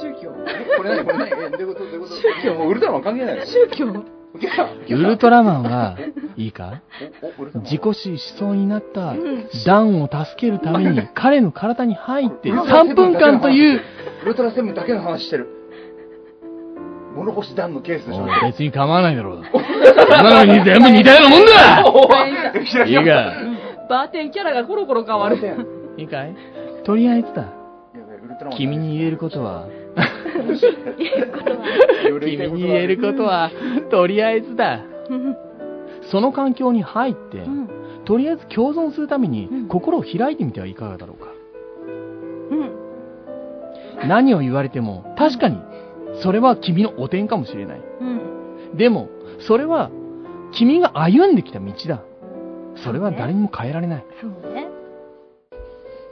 [0.00, 0.30] 宗教？
[0.76, 1.04] これ何？
[1.04, 1.46] これ何？
[1.46, 1.80] えどういうこと？
[1.80, 2.14] どういうこと？
[2.42, 4.19] いやもうウルトラマン関係ないの宗教？
[4.32, 5.96] ウルトラマンは、
[6.36, 6.82] いいか？
[7.64, 9.14] 自己死しそうになった
[9.66, 13.80] ダンを助けるために 彼の体に入って3分間という、
[14.22, 15.48] ウルトラセブンだけの話してる。
[17.16, 18.26] 物干し団のケースでしょ。
[18.44, 19.42] 別に構わないだろう。
[19.44, 21.84] そんなのに全部似たようなもんだ！
[21.86, 23.32] おいいいか？
[23.88, 25.36] バーテンキャラがコロコロ変わる。
[25.96, 26.34] いいかい？
[26.84, 27.46] とりあえずだ。
[28.56, 29.66] 君に言えることは、
[32.20, 33.50] 君に言えることは、
[33.90, 34.80] とりあえずだ。
[36.10, 37.68] その環境に入って、うん。
[38.04, 41.30] とりあえず共存するためにうん心を開いてみてはいかがだろうか。
[42.50, 44.08] うん。
[44.08, 45.58] 何を言われても、確かに、
[46.22, 47.80] それは君の汚点かもしれない。
[48.00, 48.04] う
[48.74, 48.76] ん。
[48.76, 49.08] でも、
[49.46, 49.90] それは、
[50.52, 52.02] 君が歩んできた道だ。
[52.76, 54.04] それは誰にも変えられない。
[54.20, 54.68] そうね。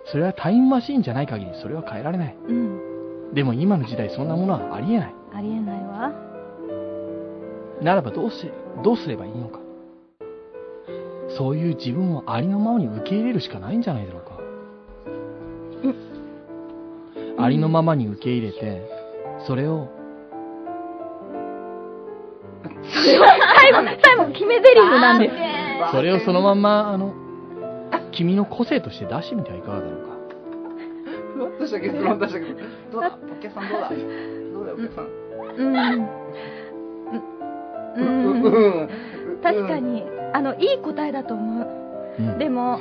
[0.04, 2.36] それはタイムマシーンじゃない限り、それは変えられない。
[2.48, 2.87] うん。
[3.32, 5.14] でも今の時代、そんなものはありえない。
[5.34, 6.12] ありえないわ。
[7.82, 8.50] ならばどうし、
[8.82, 9.60] どうすればいいのか。
[11.36, 14.38] そういう自分をありのままに受け入れるしかないんじゃないだろうか。
[17.40, 18.82] ありのままに受け入れて、
[19.46, 19.88] それを、
[22.82, 23.26] 最後、
[24.02, 25.34] 最後、決め台詞なんです。
[25.92, 27.14] それをそのまんま、あの、
[28.10, 30.17] 君の個性として出してみてはいかがだろうか。
[31.38, 32.54] ふわっとした結論出したけど、
[32.90, 33.16] どうだ？
[33.38, 33.88] お客さんどうだ？
[33.90, 35.04] どうだよお客さん。
[35.56, 35.74] うん。
[37.96, 38.88] ううんん。
[39.42, 39.78] 確か。
[39.78, 41.66] に、あの、いい答えだと思う。
[42.18, 42.80] うんでも、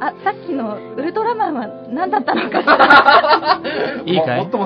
[0.00, 3.60] あ、さっきのウルトラマンは何だったのかしら。
[4.06, 4.42] いいかい？
[4.42, 4.58] ウルト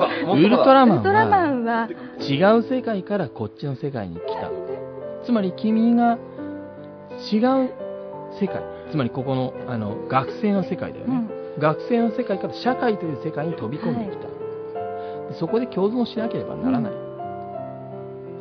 [0.73, 1.89] ラマンウルトラマはンは、
[2.19, 4.51] 違う世界からこっちの世界に来た。
[5.23, 6.19] つまり君が
[7.31, 7.71] 違う
[8.39, 8.61] 世界。
[8.91, 11.15] つまりここのあの学生の世界だよね。
[11.15, 11.42] うん。
[11.59, 14.27] 学生の世界から社会という世界に飛び込んできた。
[14.27, 16.93] でそこで共存しなければならない。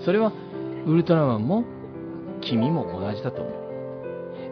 [0.05, 0.33] それは
[0.87, 1.65] ウルトラマンも
[2.41, 3.53] 君も同じだと思う。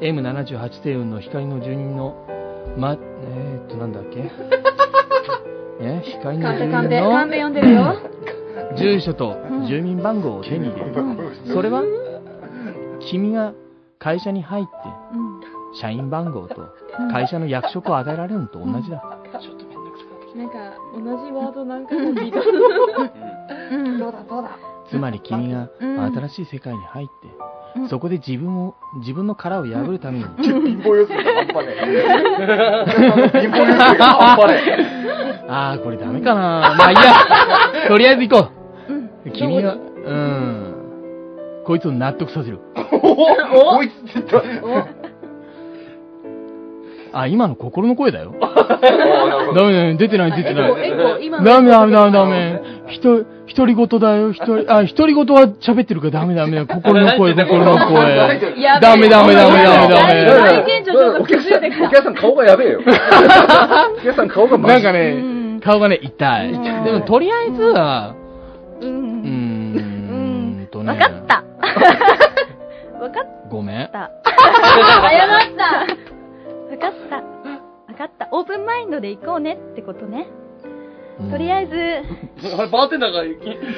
[0.02, 2.14] M78 星雲の光の住人の、
[2.78, 4.30] ま、えー、っと、なんだっけ？
[5.80, 6.00] え？
[6.04, 7.11] 光の住人の。
[8.76, 10.94] 住所とうん住民番号を手に入れる。
[11.52, 11.82] それは、
[13.00, 13.52] 君が
[13.98, 14.70] 会社に入って、
[15.14, 15.40] うん。
[15.74, 16.68] 社員番号とうん
[17.12, 19.03] 会社の役職を与えられるのと同じだ。
[20.36, 20.55] なんか、
[20.95, 22.38] 同じワード何回も聞いた。
[22.41, 23.99] うん。
[23.99, 24.51] どうだどうだ？
[24.88, 27.12] つまり君がうん新しい世界に入って、
[27.80, 33.41] うんそこで自分を、自分の殻を破るために、貧乏半端ねえ。
[33.41, 33.97] 貧乏半
[34.36, 37.88] 端ねあー、これダメかなまあいいや。
[37.88, 38.49] とりあえず行こ
[39.24, 39.30] う。
[39.30, 40.74] 君が、うん。
[41.64, 42.59] こいつを納得させる。
[42.76, 42.82] え。
[42.91, 44.99] こいつって言った。
[47.12, 48.34] あ、今の心の声だよ。
[48.40, 49.96] ダメだよ。
[49.96, 50.72] 出てない、出てない。
[51.44, 52.61] ダメダメダメダメ。
[52.88, 53.24] ひと、
[53.56, 54.32] 独り言だよ。
[54.32, 56.58] ひとり、あ、独り言は喋ってるからダメダメだ。
[56.58, 56.66] よ。
[56.70, 58.16] 心の声、心の声。
[58.16, 58.38] ダメ
[58.80, 60.24] ダメダメダメダメ。
[60.24, 62.80] 大店長ちょっと崩れてきたお客さん顔がやべえよ。
[62.80, 65.16] お客さん顔がマジなんかねう
[65.56, 66.52] ん、顔がね、痛い。
[66.52, 68.14] うんでも、とりあえずは、
[68.80, 68.86] う。
[68.86, 70.92] うんーんとね。
[70.92, 71.44] わかった。
[73.00, 73.88] わかっごめん。
[73.92, 74.11] た。
[74.24, 76.09] 謝った。
[76.81, 77.16] わかった。
[77.16, 77.22] わ
[77.99, 78.28] かった。
[78.33, 80.28] オープンマインドで行こうねってことね。
[81.31, 81.74] とりあえず、
[82.72, 83.22] バーテンダーが、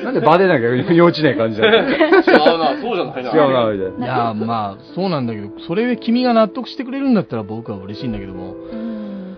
[0.05, 1.83] なんでバーデーなんか幼稚な感じだよ。
[1.83, 4.07] 違うな、そうじゃない違うな、みたいな。
[4.07, 9.37] いや、まあ、そうなんだけど、それで君が納得してくれるんだったら僕は嬉しいんだけども、うん。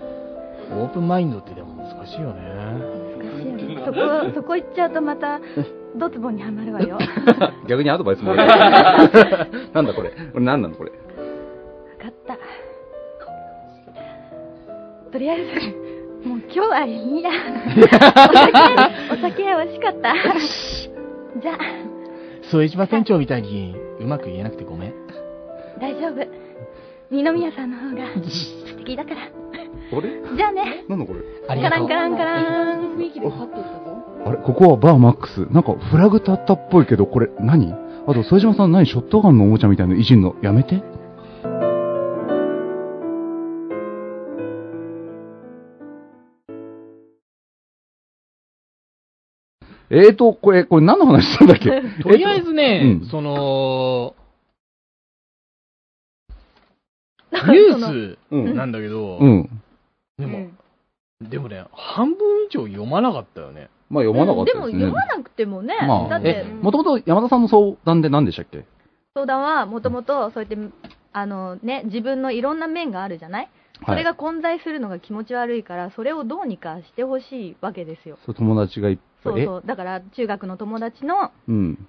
[0.83, 2.43] オープンマインドってでも難しいよね。
[3.19, 3.83] 難しいよね。
[3.87, 3.99] そこ、
[4.35, 5.41] そこ行っちゃうとまた、
[5.97, 6.97] ドツボにはまるわよ。
[6.97, 10.11] わ 逆にアドバイスもらえた なんだこれ。
[10.11, 10.91] これ何なのこれ？
[10.91, 10.97] か
[12.09, 12.37] った。
[15.15, 17.31] とりあえず、もう今日はいいや。
[19.13, 20.13] お酒、お酒美味しかった。
[21.41, 21.57] じゃあ、
[22.51, 24.93] 副島店長みたいにうまく言えなくてごめん。
[25.81, 26.27] 大丈夫。
[27.13, 29.17] 二宮さんの方が素敵だから。
[29.21, 30.11] あれ？
[30.37, 30.85] じゃあね。
[30.89, 31.21] なんだこれ？
[31.47, 31.79] カありがとう。
[31.79, 32.97] ランカランカラン。
[32.97, 34.03] 雰囲気でパッといったぞ。
[34.27, 34.39] あれ？
[34.39, 35.47] ここはバーマックス。
[35.53, 37.73] なんかフラグ立ったっぽいけど、これ何？
[37.73, 38.85] あと、副島さん何？
[38.87, 40.35] ショットガンのおもちゃみたいなのいじんの？
[40.43, 40.83] やめて。
[49.97, 51.71] えーと、これ、これ何の話したんだっけ？
[52.03, 54.15] とりあえずね、うんその、
[57.33, 59.49] ニューうんスなんだけど、うん。
[60.19, 60.49] でも、
[61.21, 63.69] でもね、半分以上読まなかったよね。
[63.91, 64.79] まあ読まなかったですね。
[64.79, 68.65] でも読まなくてもね、まあだって、もともと山田さんの相談で何でしたっけ？
[69.15, 70.57] 相談はもともとそうやって、
[71.13, 73.49] あのね、自分のいろんな面があるじゃない？
[73.87, 78.17] それが混在するのが気持ち悪いから、それをどうにかしてほしいわけですよ。
[78.25, 79.05] そう友達がいっぱい。
[79.25, 79.63] そうそう。
[79.67, 81.87] だから、中学の友達の、えうん。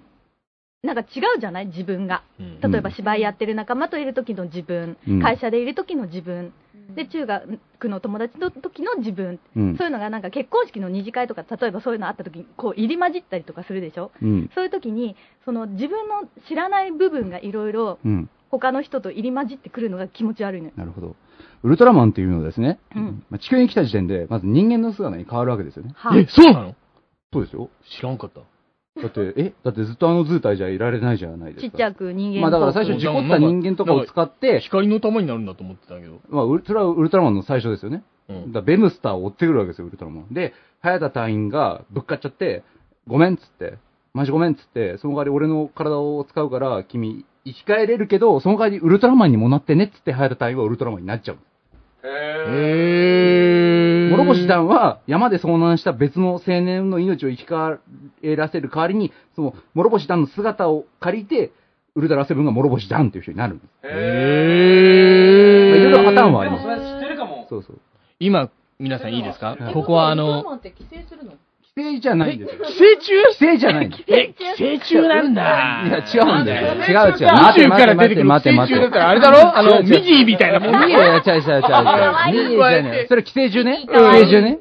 [0.82, 1.66] なんか違うじゃない？
[1.66, 2.22] 自分が。
[2.38, 6.52] うん例えば芝居やってる仲間といる時の自分、うん会社でいる時の自分、
[6.94, 14.12] で、中学の友達の時の自分、うんそういうのがなんか結婚式の二次会とか、例えばそういうのあった時に、こう入り混じったりとかするでしょ？
[14.22, 14.50] うん。
[14.54, 18.30] そういう時に、その自分の知らない部分がいろいろうん。
[18.48, 20.72] 他の人と入り混じってくるのが気持ち悪いのよ。
[20.76, 21.16] なるほど。
[21.64, 25.90] ウルトラマンっていうのはですね、うんまあ、地球に来た時点で、まず人間の姿に変わるわけですよね。
[25.96, 26.74] はえ、そうなの？
[27.36, 27.68] そうですよ。
[27.98, 28.40] 知らんかった。
[29.00, 29.52] だって、え？
[29.62, 31.70] だってずっとあの図体じゃいられないじゃないですか。
[31.70, 36.20] ちっちゃく人間まあだから最初事故った人間とかを使って、光の玉になるんだと思ってたけど。
[36.30, 38.04] まあ、ウルそれはウルトラマンの最初ですよね。
[38.30, 40.32] うんだベムスターを追ってくるわけですよ、ウルトラマン。
[40.32, 42.64] で、早田隊員がぶっかっちゃって、
[43.06, 43.76] ごめんっつって、
[44.14, 51.36] マジごめんっつって、その代わり俺の体を使うから、君、生き返れるけど、その代わりウルトラマンにもなってねっつって、早田隊員はウルトラマンになっちゃう。
[52.06, 53.75] へー。
[54.10, 57.78] 諸星団は山で遭難した別の青年の命を生き返
[58.36, 61.52] らせる代わりに、その諸星団の姿を借りて、
[61.94, 63.68] ウルトラセブンが諸星団っていう人になるんです。
[63.82, 63.96] まあいへ
[65.84, 66.62] ろいろパターンはあります。
[66.62, 67.46] それ知ってるかも。
[67.48, 67.80] そうそう。
[68.20, 69.56] 今、皆さんいいですか？
[69.72, 70.44] ここはあの、
[71.78, 72.64] って規制するの規制じゃないんですよ。
[72.64, 73.12] 寄生虫？
[73.22, 74.02] 規制じゃないんです。
[74.08, 75.42] え、寄生虫なんだ。
[75.86, 76.74] いや、違うんだよ。
[76.74, 77.12] 違う違う。
[77.12, 77.18] 宇
[77.54, 79.56] 宙から出てくる待て待て待て寄生虫だったらあれだろ？
[79.58, 81.60] あの、違う違うミジーみたいなもんいやいや、違う違う違う違う。
[82.28, 83.06] いミジーじゃない。
[83.08, 83.82] それ寄生獣ね。
[83.86, 84.58] 寄生獣ね？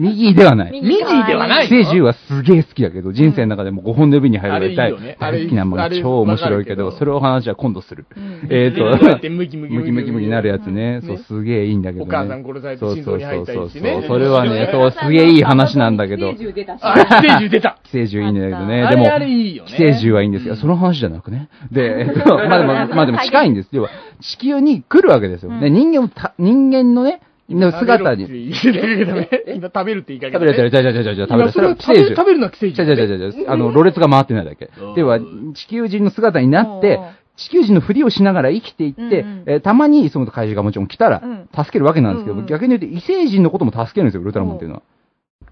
[0.00, 0.72] 右ではない。
[0.72, 8.06] ミミジーではない寄生獣はすげえ好きだけど、人生の中でも5本の指に入るぐらいあれいい大大好きな漫画あれ超面白いけど、それを話は今度する。
[8.16, 11.00] うんえっと、ムキムキムキムキムキになるやつね。
[11.00, 12.08] ねそう、すげえいいんだけどね。
[12.08, 14.04] お母さん殺されてそうそう心臓に入ったそうそうりしてね。
[14.06, 16.80] それはね、そう、すげえいい話なんだけど、寄寄生出たし。
[16.82, 17.78] あ、寄生獣出た。
[17.92, 18.88] 生獣いいんだけどね。
[18.88, 19.70] でも、あれあれいいよね。
[19.70, 20.56] 寄生獣はいいんですよ。
[20.56, 21.50] その話じゃなくね。
[21.70, 23.68] で、えっと、 まあでも、まあでも近いんです。
[23.72, 25.52] 要は、地球に来るわけですよ。
[25.52, 27.20] 人間をた、人間のね、
[27.54, 28.54] の姿に。
[28.54, 30.32] 食べるって言いかけ食べるって言いかけ。
[30.32, 31.42] 食べる、じゃじゃじゃじゃじゃ食べる。
[31.42, 32.08] 今それをそれは寄生獣。
[32.08, 32.96] 食べ食べるのは寄生じゃ獣。
[32.96, 34.94] じゃじゃじゃじゃあの、ろれつが回ってないだけうん。
[34.94, 35.18] では、
[35.54, 37.00] 地球人の姿になって
[37.36, 44.82] 地球人のふりをしながら生きていって、うんうんえーたまにその怪獣がもちろん来たらうん、助けるわけなんですけど、うんうん逆に言うと異星人のことも助けるんですよ、ウルトラマンっていうのは。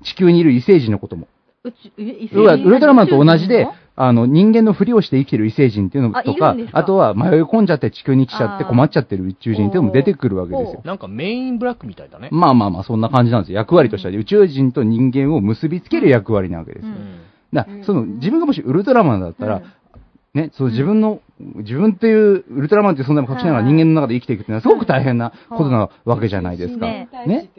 [0.04, 1.28] 地球にいる異星人のことも。
[1.64, 3.68] 宇宙え要は、ウルトラマンと同じで
[4.00, 6.78] あの、人間のふりをして生きてる異星人っていうのとあいかるんです、か？
[6.78, 10.82] あとは迷い込んじゃって地球に来ちゃって困っちゃってる宇宙人っていうのも出てくるわけですよ。
[10.84, 12.28] なんかメインブラックみたいだね。
[12.30, 13.58] まあまあまあ、そんな感じなんですよ。
[13.58, 16.90] 役割としては、宇宙人と人間を結びつける役割なわけですよ。
[16.90, 17.20] うん。
[17.52, 19.62] だからその、自分がもしウルトラマンだったら、うん。
[20.34, 26.86] ね、その自分の、自分っていう、ウルトラマンっていう存在も隠しながらはい人間の中で生きていくっていうのはすごく大変なことなわけじゃないですか。
[26.86, 27.08] ね。
[27.26, 27.50] ね？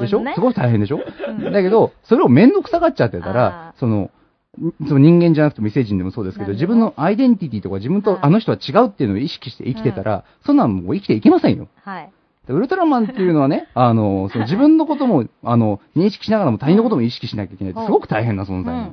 [0.00, 0.22] でしょ？
[0.34, 1.00] すごく大変でしょ？
[1.28, 1.52] うん。
[1.52, 4.10] だけど、それを面倒くさがっちゃってたらあ、その、ん
[4.86, 8.20] その人間じゃなくても異星人でもそうですけど、自分のアイデンティティとか自分とはい。
[8.24, 11.68] あの人は違うっていうのを意識して生きてたら、そんなのもう生きていけませんよ。
[11.82, 12.12] はい。
[12.46, 18.92] でウルトラマンっていうのはね、 あの、その自分のことも、あの、認識しながらも他人のことも意識しなきゃいけないってすごく大変な存在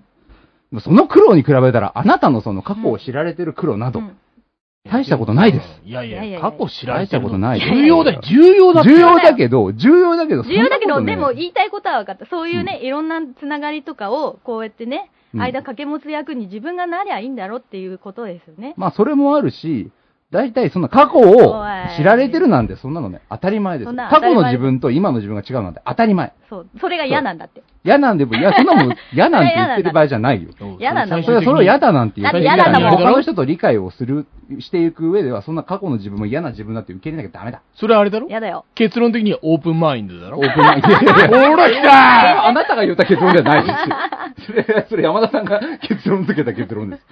[0.71, 0.81] うん。
[0.81, 4.11] その苦労に比べたら、あなたのその過去を知られてる苦労など、うん。
[4.89, 5.81] 大したことないです。
[5.83, 8.83] いやいや、過去知られてる大したことない重要だよ、重要だ。
[8.83, 12.25] 重要だけど、重要だけど、重要だけど、でも言いたいことは分かった。
[12.27, 18.73] そういうね、いろんなつながりとかを、こうやってね、うん間掛け持つ役に自分がなりゃいいんだろっていうことですよね。
[18.77, 19.91] まあ、それもあるし、
[20.31, 21.65] 大体そんな過去を
[21.97, 26.33] 知られてるなんて、そんなのね、当たり前です過去の自分と今の自分が違うなんて当たり前。
[26.47, 26.67] そう。
[26.79, 27.63] それが嫌なんだって。
[27.83, 30.49] 嫌なんでも、いや、そんなもん嫌なんて言ってる場合じゃないよ。
[30.79, 34.27] 嫌なんだそれはそれを嫌だなんて言って嫌なんだもん他の人と理解をする、
[34.59, 37.63] していく上では、そんな過去の自分も嫌な自分だって受け入れなきゃダメだ。
[37.73, 38.27] それあれだろ？
[38.29, 38.65] 嫌だよ。
[38.75, 40.37] 結論的にはオープンマインドだろ？
[40.37, 40.89] オープンマインド。
[40.89, 43.73] いやいやいやほら来た あなたが言った結論じゃないで
[44.45, 44.63] すよ。
[44.65, 47.05] それ、それ山田さんが結論付けた結論です。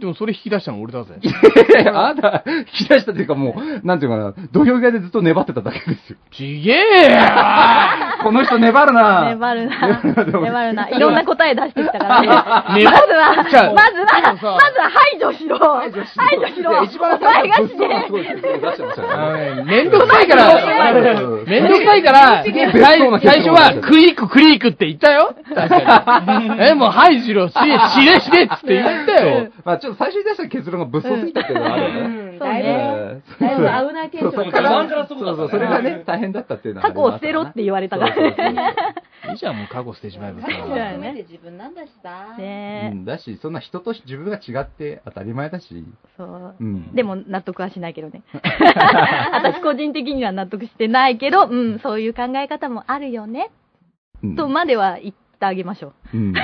[0.00, 1.20] でもそれ引き出したの俺だぜ。
[1.22, 1.26] い
[1.74, 6.18] やいやあなた、引き出したというかもう、なんていうかな、土俵際でずっと粘ってただけですよ。
[6.32, 6.80] ちげえよ
[8.30, 10.02] この人粘るな粘るな。
[10.06, 10.88] 粘るな。
[10.88, 12.28] いろんな答え出してきたからね。
[12.78, 15.58] ねまずは、まずは、まずは排除しろ。
[15.58, 16.04] 排除
[16.46, 16.70] しろ。
[16.70, 18.12] いや一番お前がし物騒なてす。
[18.12, 19.00] ごい結論出してまし
[19.66, 22.44] めんどくさいから、うんめんどくさいから、
[23.20, 25.34] 最初はクイッククリークって言ったよ。
[26.60, 29.48] え、もう排除しろ、しれ、しれっつって言ったよ。
[29.64, 32.30] まあちょっと最初に出した結論が物騒すぎたっていうのはあるよね。
[32.38, 33.00] そうね。
[33.04, 38.14] うんだいぶ危ないテンションそれがね、大変だったっていうのはあ過去を捨てろって言われたから。
[38.26, 40.48] いいじゃん、 もう過去捨てしまえばさ。
[40.50, 42.34] そうだよねで自分なんだしさ。
[42.36, 45.84] うねんだし、そんな人と自分が違って当たり前だし。
[46.16, 46.54] そう。
[46.58, 46.94] うん。
[46.94, 48.22] でも納得はしないけどね。
[49.32, 53.50] 私個人的には納得してないけど、うん、そういう考え方もあるよね、
[54.22, 56.16] うん、とまでは言ってあげましょう。
[56.16, 56.34] うん。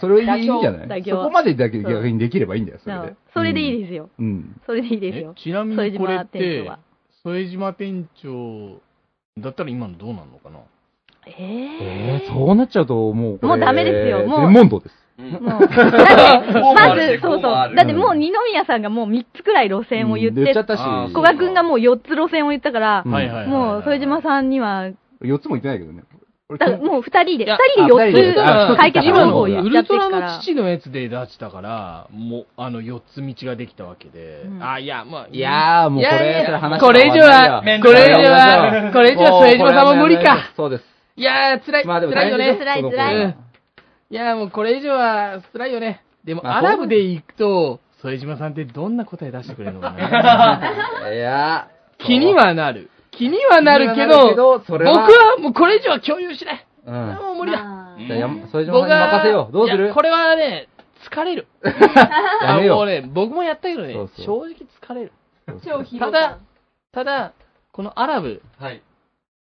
[0.00, 1.02] それはいいんじゃない？
[1.04, 4.10] そこまでだけ逆にできればいいんだよ、それでそれでいいですよ。
[4.18, 4.60] うん。
[4.66, 5.34] それでいいですよ。
[5.36, 6.78] えちなみにこれっ副島店て長は、
[7.22, 8.80] 副島店長
[9.38, 10.58] だったら今のどうなるのかな？
[11.26, 14.94] ええー、ー、そうなっちゃうと、もうこれ、もうダメですよもう全問答です。
[15.18, 15.76] もう、だって、
[16.74, 17.74] まず、そうそう。
[17.74, 23.04] だってもう二宮さんがもう3つくらい路線を言ってうん言っちゃっ、たし、あー古賀くんがもう4つ路線を言ったから。
[23.04, 24.90] もう、副島さんには、
[25.22, 26.02] 4つも言ってないけどね。
[26.78, 28.34] もう2人で、いや2人で4あ二人で
[28.74, 30.08] つ解決方法を言っちゃウルトラ。
[30.08, 34.42] の父のやつで出したから、もう、あの、4つ道ができたわけで。
[34.46, 35.28] うんあ、いや、まあ。
[35.30, 40.52] いやー、もうこやいやそれ話これ以上は、これ以上は、これ以上は副島さんも無理か。
[40.56, 40.84] そうです。
[41.16, 42.56] いやー、辛い、まあでも辛いよね。
[42.58, 43.34] 辛い辛いうん
[44.10, 46.02] いや、もうこれ以上は辛いよね。
[46.24, 52.80] でも、まあアラブで行くと、副島さんってどんな答え出してくれるのかな いや、気にはなる。
[52.80, 56.66] 気にはなるけ気にはなるけど、僕はもうこれ以上は共有しない。
[56.86, 56.94] うん。
[56.94, 57.58] もう無理だ。
[57.98, 59.52] じゃあや、副島さんに任せよう。
[59.52, 59.92] どうする？
[59.94, 60.68] これはね、
[61.08, 61.46] 疲れる。
[62.42, 65.12] やめようあもうね、僕もやったけどね、そうそう正直疲れる。
[65.98, 66.38] ただ感。、
[66.92, 67.32] ただ、
[67.70, 68.82] このアラブ、はい。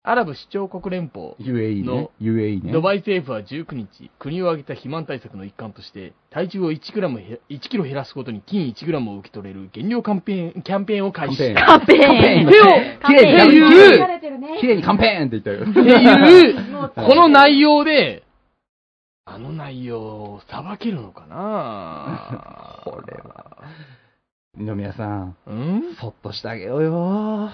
[0.05, 2.11] アラブ首長国連邦、UAE ねの。
[2.21, 2.73] UAE ね。
[2.73, 11.53] ドバイ政府は19日、国を挙げた肥満対策の一環として、体重を1グラムへ1キロ減らすことに金1グラムを受け取れる減量キャンペーンキャンペーンを開始。
[11.55, 12.51] カンペーンカンペーン。
[12.51, 12.63] 手を、
[13.07, 14.57] 綺麗にっていう疲れてるね。
[14.59, 15.61] 綺麗にカンペーンって言ったよ。
[15.71, 18.23] っていう、この内容で、
[19.23, 22.81] あの内容を裁けるのかな？
[22.83, 23.55] これは。
[24.57, 25.95] 二宮さん、うん？
[25.95, 27.49] そっとしてあげようよ。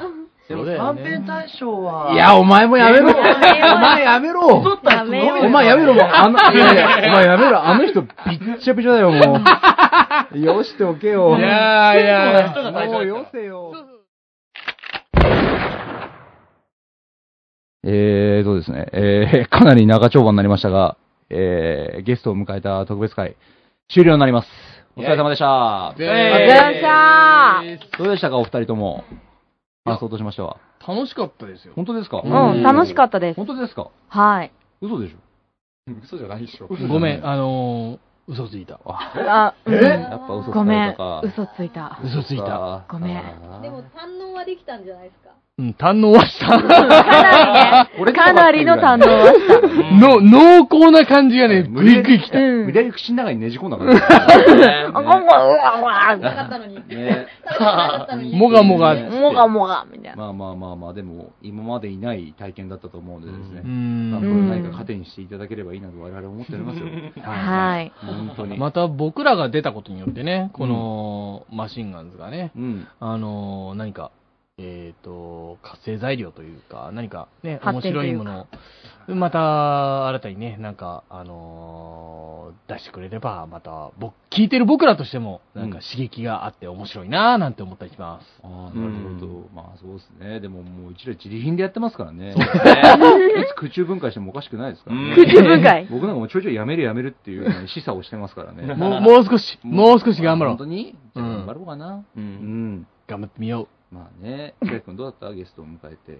[0.49, 1.01] でも、そうだよね。
[1.01, 3.11] キャンペーン対象は、いや、お前もやめろ。
[3.11, 4.47] お前やめろ。
[4.47, 4.61] お
[5.49, 5.93] 前やめろ。
[5.93, 8.09] もう、あの、いやいや、お前やめろ、あの人びっ
[8.59, 9.39] ちゃびちゃだよ、も
[10.33, 10.39] う。
[10.39, 11.37] よしておけよ。
[11.37, 12.87] いやーいや。
[12.87, 13.73] もうよせよ。
[17.83, 20.97] えーとですね、えー、かなり長丁場になりましたが、
[21.29, 23.35] えー、ゲストを迎えた特別会、
[23.87, 24.49] 終了になります。
[24.97, 25.93] お疲れ様でした。
[25.97, 29.05] でお疲れ様でどうでしたか、お二人とも？
[29.85, 30.57] 感想としましては。
[30.85, 31.73] 楽しかったですよ。
[31.75, 32.21] 本当ですか？
[32.23, 33.37] うん、楽しかったです。
[33.37, 33.89] 本当ですか？
[34.09, 34.51] はい。
[34.81, 35.17] 嘘でしょ？
[36.03, 38.79] 嘘じゃないでしょごめん、あのー、嘘ついた。
[38.85, 41.21] あ、うんやっぱ嘘つかごめんれたか。。
[41.23, 41.99] 嘘ついた。
[42.03, 42.85] 嘘ついた。
[42.89, 45.31] ごめんあーでも、堪能はできたんじゃないですか？
[45.59, 46.47] うん、堪能はした。
[46.47, 49.95] かなりね、かなりの堪能はした。
[49.95, 52.39] の、濃厚な感じがね、ぐいぐいきた。
[52.39, 53.93] うん無理やり口の中にねじ込んだから。
[54.93, 56.75] あ、ごめん、うわうわなかったのに。
[56.87, 57.27] ね。
[58.37, 58.95] もがもが。
[58.95, 60.17] もがもが、みたいな。
[60.17, 63.67] まあまあまあまあ、でも、今までいない体験だったと思うんでですねう。
[63.67, 64.49] まあ、こん。
[64.49, 66.85] れ何か糧にしていただければいいなと我々は思っておりますよ。
[67.21, 67.91] はい。
[68.05, 68.57] 本当に。
[68.57, 72.87] また僕らが出たことによってね、このマシンガンズがね、うん。
[72.99, 74.11] あのー何か、
[74.61, 78.47] えっ、と、活性材料というか、何かね、面白いもの
[79.07, 88.25] を、また新たにね、なんか、あのー出してくれれば、また、僕、聞いてる僕らとしても、なんか刺激があって面白いなぁなんて思ったりします。
[88.43, 89.49] ああ、なるほど。
[89.53, 90.39] まあそうですね。
[90.39, 92.31] でももううちら自利品でやってますからね。
[92.31, 95.15] いつ空中分解してもおかしくないですからね。
[95.15, 95.87] 空中分解？
[95.91, 98.73] 僕なんかもうちょいちょいやめるやめるっていうのに示唆をしてますからね。
[98.73, 100.57] もう、もう少し、もう少し頑張ろう。
[100.57, 100.95] 本当に？
[101.15, 101.95] じゃあうん頑張ろうかな。
[101.95, 102.03] う。
[102.17, 102.23] うん
[102.77, 102.87] ん。
[103.07, 103.78] 頑張ってみよう。
[103.91, 105.33] まあね、千秋君どうだった？
[105.33, 106.13] ゲストを迎えて。
[106.17, 106.19] す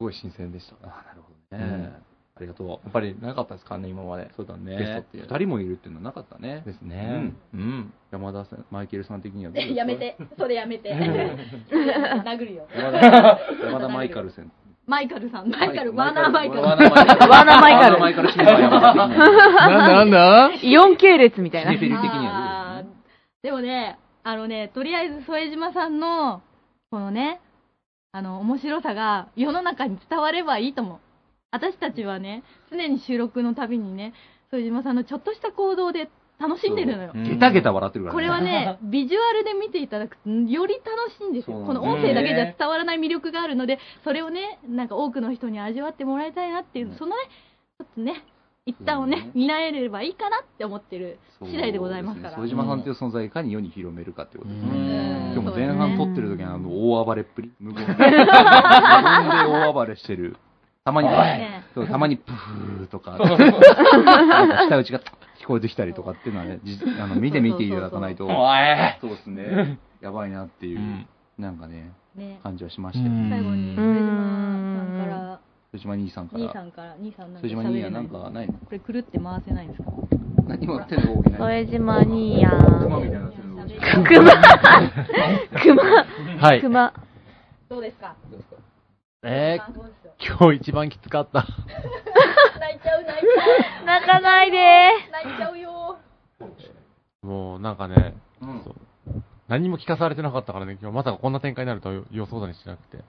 [0.00, 0.74] ごい新鮮でした。
[0.88, 1.92] ああ、なるほどね。
[2.34, 2.68] ありがとう。
[2.70, 4.30] やっぱりなかったですかね、今まで。
[4.36, 4.76] そうだね。
[4.78, 6.62] ゲストっていう二人もいるっていうのはなかったね。
[6.64, 7.32] ですね。
[7.52, 7.92] うん。
[8.10, 9.96] 山田さん、マイケルさん的にはどうですかやめ。
[9.96, 10.16] て。
[10.38, 10.92] それやめて。
[10.96, 12.66] 殴るよ。
[12.74, 14.50] 山田、山田マイカルセン。
[14.86, 16.62] マイカルさん、マイカル、ワーナーマイカル。
[16.62, 17.30] ワーナーマイカル。
[17.30, 17.60] ワーナー
[18.00, 18.28] マイカル。
[18.36, 18.50] なん
[19.70, 20.50] だなんだ？
[20.62, 21.88] イオン系列みたいなシネ。
[21.88, 22.82] フェリ的には
[23.42, 26.42] でもね、あのね、とりあえず副島さんの、
[26.90, 27.40] このね、
[28.12, 30.98] あの、面白さが世の中に伝わればいいと思う。
[31.50, 34.14] 私たちはね、常に収録のたびにね、
[34.48, 36.08] 副島さんのちょっとした行動で
[36.38, 37.12] 楽しんでるのよ。
[37.14, 41.64] ゲタゲタ笑ってるからこれはね、 ビジュアルで見ていただくと、より楽しいんですよ。
[41.64, 47.22] この音声だけじゃ伝わらない魅力があるので、それをね、なんか多くの人に味わってもらいたいなっていう、そのね、
[47.78, 48.24] ちょっとね、
[48.64, 52.36] 一旦をねね、担えればいいかなって思ってる次第でございますから。
[52.36, 55.30] 副島さんっていう存在をいかに世に広めるかってことですうね。
[55.30, 55.32] ん。
[55.32, 57.52] 今日も前半撮ってる時のあの大暴れっぷり。
[57.58, 57.92] 無言で。
[57.92, 60.36] 無言で大暴れしてる。
[60.84, 61.64] たまに、ね。
[61.74, 65.00] そうたまにプーとか、なんか舌打ちが
[65.40, 68.28] 聞こえてきたりとかっていうのはね、じあの見てみていただかないと、
[69.00, 71.06] そうですね、やばいなっていう、
[71.38, 73.12] なんかね、ね、感じはしましたよ。
[73.12, 75.40] うん最後に、さんから、
[75.72, 76.44] 藤島兄さんから。
[76.44, 78.52] 兄さんから、兄さんなんか藤島兄やなんかないの？
[78.52, 79.90] これくるって回せないんですか？
[80.46, 81.64] 何も手の動きない。
[81.64, 83.74] 副島兄や熊みたいな手の動き。
[83.80, 84.30] 熊
[85.62, 85.82] 熊
[86.42, 86.60] はい。
[86.60, 86.92] 熊
[87.70, 88.14] どうですか？
[89.24, 91.46] え感想ですよー、今日一番きつかった。
[92.60, 93.86] 泣いちゃう、泣いちゃう。
[93.86, 94.58] 泣かないで
[95.10, 95.96] 泣いちゃうよ。
[97.22, 98.74] もうなんかね、うんそう
[99.48, 103.02] 何も聞かされてなかったからね、今日まさかこんな展開になるとは予想だにしなくて。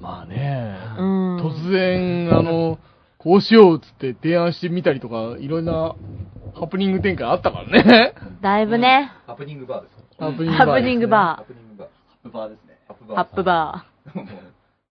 [0.00, 1.36] まあね、うん。
[1.38, 2.78] 突然、あの、
[3.18, 5.94] こうしようっつって提案してみたりとか、いろんな
[6.54, 8.14] ハプニング展開あったからね。
[8.40, 9.96] だいぶね、ハプニングバーです。
[10.18, 11.88] ハプニングハプニングバハプニングバー。
[11.88, 12.78] ハプバーですね。
[12.86, 13.14] ハプー。
[13.14, 14.26] ハップバもう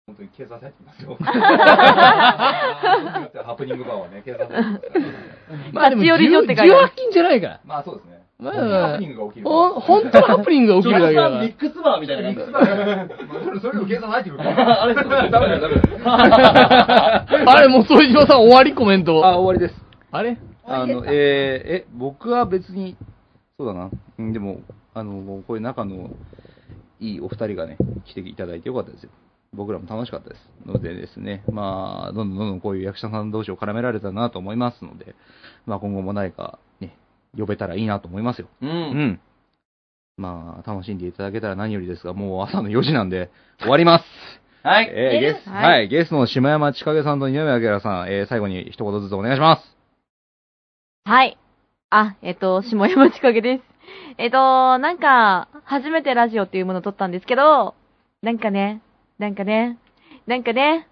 [0.07, 1.17] 本当に警察入ってきますよ。
[3.45, 5.71] ハプニングバーはね、警察入ってきますからね。
[5.73, 7.61] まあでも、立ち寄り所って書いてある18金じゃないから。
[7.65, 8.16] まあそうですね。
[8.39, 9.47] まあハプニングが起きる。
[9.47, 11.49] ほ本当のハプニングが起きるだけだからミ。
[11.49, 13.09] ックスバーみたいな感
[13.55, 13.61] じ。
[13.61, 14.83] それを計算入ってくるから。
[14.83, 15.71] あれ、ダメだよ、ダメだよ。
[17.51, 19.25] あれ、もう副島さん終わりコメント。
[19.27, 19.83] あ、終わりです。
[20.11, 20.37] あれ？
[20.65, 22.97] あの、えー、え、僕は別に、
[23.59, 23.91] そうだな。
[24.19, 24.61] うんでも、
[24.93, 26.11] あの、こういう仲の
[27.01, 29.11] いいお二人がね、来ていただいてよかったですよ。
[29.55, 30.51] 僕らも楽しかったです。
[30.67, 35.15] のでですね、まあ、どんどんどんどんこういう役者さん同士を絡められたらなと思いますので、
[35.65, 36.95] まあ今後も誰かね、
[37.37, 38.49] 呼べたらいいなと思いますよ。
[38.61, 38.67] う。
[38.67, 39.21] うんん。
[40.17, 43.31] まあ、楽しんでいただけたら何よりですが、もう朝の4時なんで、
[43.61, 44.05] 終わります。
[44.65, 44.89] はい。
[44.91, 49.77] えーゲスト、はいはい、ゲストの下山千景さんと二宮明さん、えー最後に一言ずつお願いします。
[51.05, 51.39] はい。
[51.91, 53.63] あ、えっと、下山千景です。
[54.19, 57.75] えっと、なんか、初めてラジオっていうものを撮ったんですけど、
[58.23, 58.81] なんかね、
[59.19, 59.79] なんかね、
[60.27, 60.89] なんかね、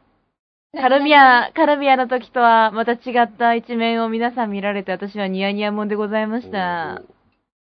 [0.77, 7.03] カルミア、カルミアの時とはまた違った一面を皆さん見られて私はニヤニヤもんでございました。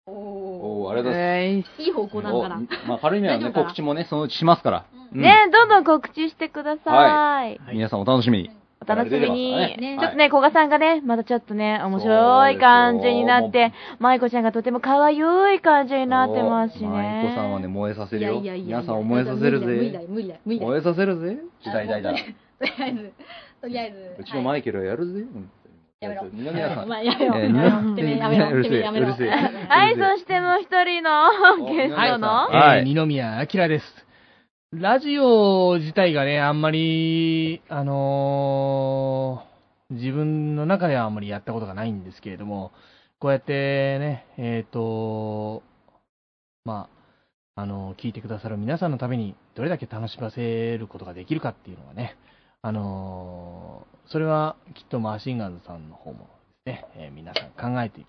[0.06, 1.68] おおー、ありがとうございます。
[1.78, 2.56] えーいい方向なんから。
[2.56, 4.86] おまあ、軽い目はね、大丈夫かな告知もね、そのうちしますから。
[5.12, 7.60] うんね、どんどん告知してください。
[7.72, 8.50] 皆さんお楽しみに。
[8.80, 9.52] お楽しみに。
[9.52, 16.88] ねちょっとね、古賀さんがね、またちょっとね、面白い感じになって、舞子ちゃんがとても可愛い感じになってますしね。
[16.88, 18.34] 舞子さんはね、燃えさせいるよ。
[18.34, 18.78] やいやいやいや。
[18.78, 20.04] 皆さんを燃えさせる無理だぜ。
[20.04, 20.70] よ、無理だよ、無理だよ。
[20.70, 21.38] 燃えさせるぜ。
[21.62, 22.14] 時代代だ。
[22.68, 23.12] とりあえず、
[23.60, 24.22] とりあえず。
[24.22, 25.24] うちのマイケルはやるぜ。
[26.00, 26.24] やめろ。
[26.32, 26.88] 二宮さん。
[26.88, 27.38] まあ、やめろ。
[27.38, 28.50] やめろ。
[28.50, 31.30] うるせはい、そしてもう一人の
[31.70, 34.06] ゲストの、はいえー二宮明です。
[34.72, 39.54] ラジオ自体がね、あんまり、あのー
[39.90, 42.72] 自分の中ではあんまりやったことがないんですけれども、
[43.18, 45.62] こうやってね、えっ、と、
[46.64, 46.88] ま
[47.56, 52.16] あ、あの聞いてくださる皆さんのために、どれだけ楽しませることができるかっていうのはね、
[52.66, 56.28] あのーそれはきっとマシンガンズさんの方も
[56.66, 58.04] ですね、えー皆さん考えて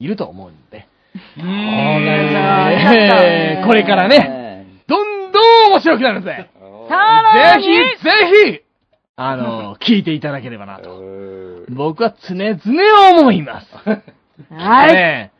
[0.00, 0.86] いると思うんで、
[1.38, 6.50] えーこれからね、どんどん面白くなるぜ
[6.88, 8.10] さらにぜひ、ぜ
[8.54, 8.60] ひ、
[9.16, 11.00] あの、聞いていただければなと。
[11.70, 13.66] 僕は常々思います。
[14.52, 14.94] はい。
[14.94, 15.30] ね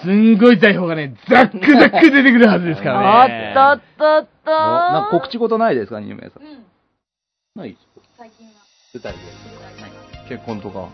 [0.00, 3.54] すんごい財宝がね、ザックザック出てくるはずですからね。
[3.56, 4.50] おっとっとっと
[5.12, 6.42] 告知事ないですか、二宮さん。
[6.42, 6.64] うん。
[7.54, 7.76] ない
[8.16, 8.52] 最近は。
[8.94, 9.18] 舞台で。
[10.28, 10.88] 結婚とか。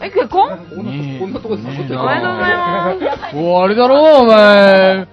[0.00, 0.48] え、結婚？
[0.74, 2.96] こんなこんなとこで誘っておめでとうございま
[3.30, 3.36] す。
[3.36, 5.06] おあれだろ、お前。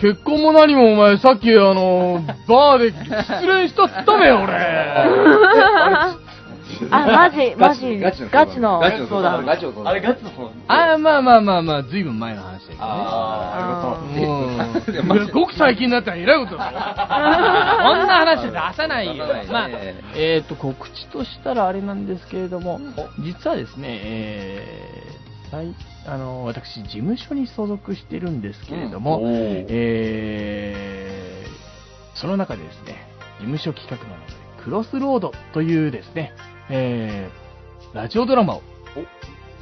[0.00, 4.54] 結婚も何もお前、さっきあの、バーで失恋したっつったべよ、俺。
[4.56, 6.16] あ、
[6.90, 9.42] マジ、マジ、ガチのガチの、ガチのそうだ。
[9.42, 12.78] ガチのあれガチの方あまあまあまあまあ、ずいぶん前の話だけどね。
[12.80, 15.20] あー、ありがとう。
[15.20, 15.32] うん。
[15.32, 16.72] ごく最近だったら偉いことだよ。
[16.78, 19.24] こんな話出さないよ。
[19.50, 19.68] まあ、
[20.14, 22.80] えっ、と、告知としたらあれなんですけれども、
[23.18, 25.74] 実はですね、えー、最
[26.06, 33.06] あの、私、事務所に所属してるんですけれども、えー、その中でですね、
[33.38, 36.32] 事務所企画の中で、クロスロードというですね、
[36.74, 38.62] えー、ラジオドラマを、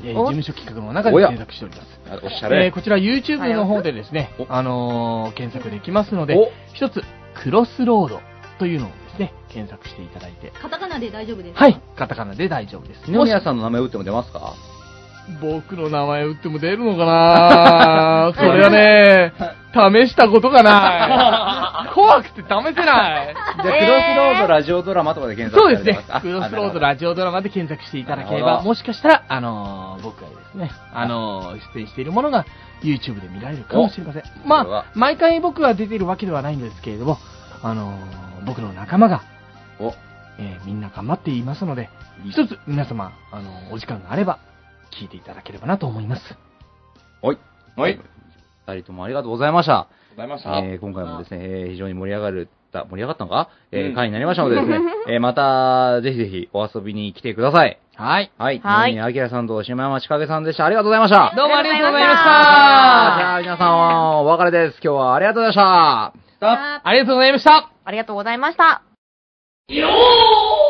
[0.05, 2.25] えーお事務所企画の中で制作しております。
[2.25, 2.73] おしゃえーれ。
[2.73, 7.03] こちら YouTube の方でですねお、あのー検索できますのでお、一つ、
[7.43, 8.21] クロスロード
[8.59, 11.59] というのをですね、検索していただいて、カタカナで大丈夫です。
[11.59, 13.03] はい、カタカナで大丈夫です。
[13.11, 14.55] 二宮さんの名前打っても出ますか？
[15.41, 18.33] 僕の名前打っても出るのかな？
[18.37, 19.33] それはね、
[19.73, 21.93] 試したことがない。
[21.95, 22.75] 怖くて試せない。
[22.75, 23.25] じゃあ、
[23.63, 26.05] クロスロードラジオドラマとかで検索そうですね。
[26.21, 32.45] クロスロードララジオドラマで検索していただければ、もしかしたら、あのー僕がですね、あのー出演しているものが
[32.83, 34.23] YouTube で見られるかもしれません。
[34.45, 34.81] まは。
[34.81, 37.19] あ、毎回僕が出てるわけではないんですけれども、
[37.63, 37.97] あのー
[38.47, 39.23] 僕の仲間が、
[39.79, 39.95] お。
[40.39, 41.91] えーみんな頑張っていますので、
[42.29, 44.39] 一つ皆様、あのーお時間があれば、
[44.91, 46.23] 聞いていただければなと思います。
[47.23, 47.39] はい。
[47.77, 48.01] はい。
[48.67, 49.87] 二人ともありがとうございました。
[50.11, 50.59] ございました。
[50.59, 53.49] えー今回もですね、えー非常に盛り上がる、盛り上がったのか？
[53.73, 57.79] えーうん回になりましたのでですね、 えーまた、ぜひぜひお遊びに来てください。
[57.97, 58.31] はい。
[58.39, 58.59] はい。
[58.61, 60.65] はい二宮明さんと島山千景さんでした。
[60.67, 61.33] ありがとうございました。
[61.37, 62.31] どうもありがとうございましじた。
[62.31, 64.81] ゃあ皆さんはお別れです。
[64.83, 66.81] 今日はありがとうございました。
[66.89, 67.71] ありがとうございました。
[67.85, 68.83] ありがとうございました。
[69.69, 70.70] よー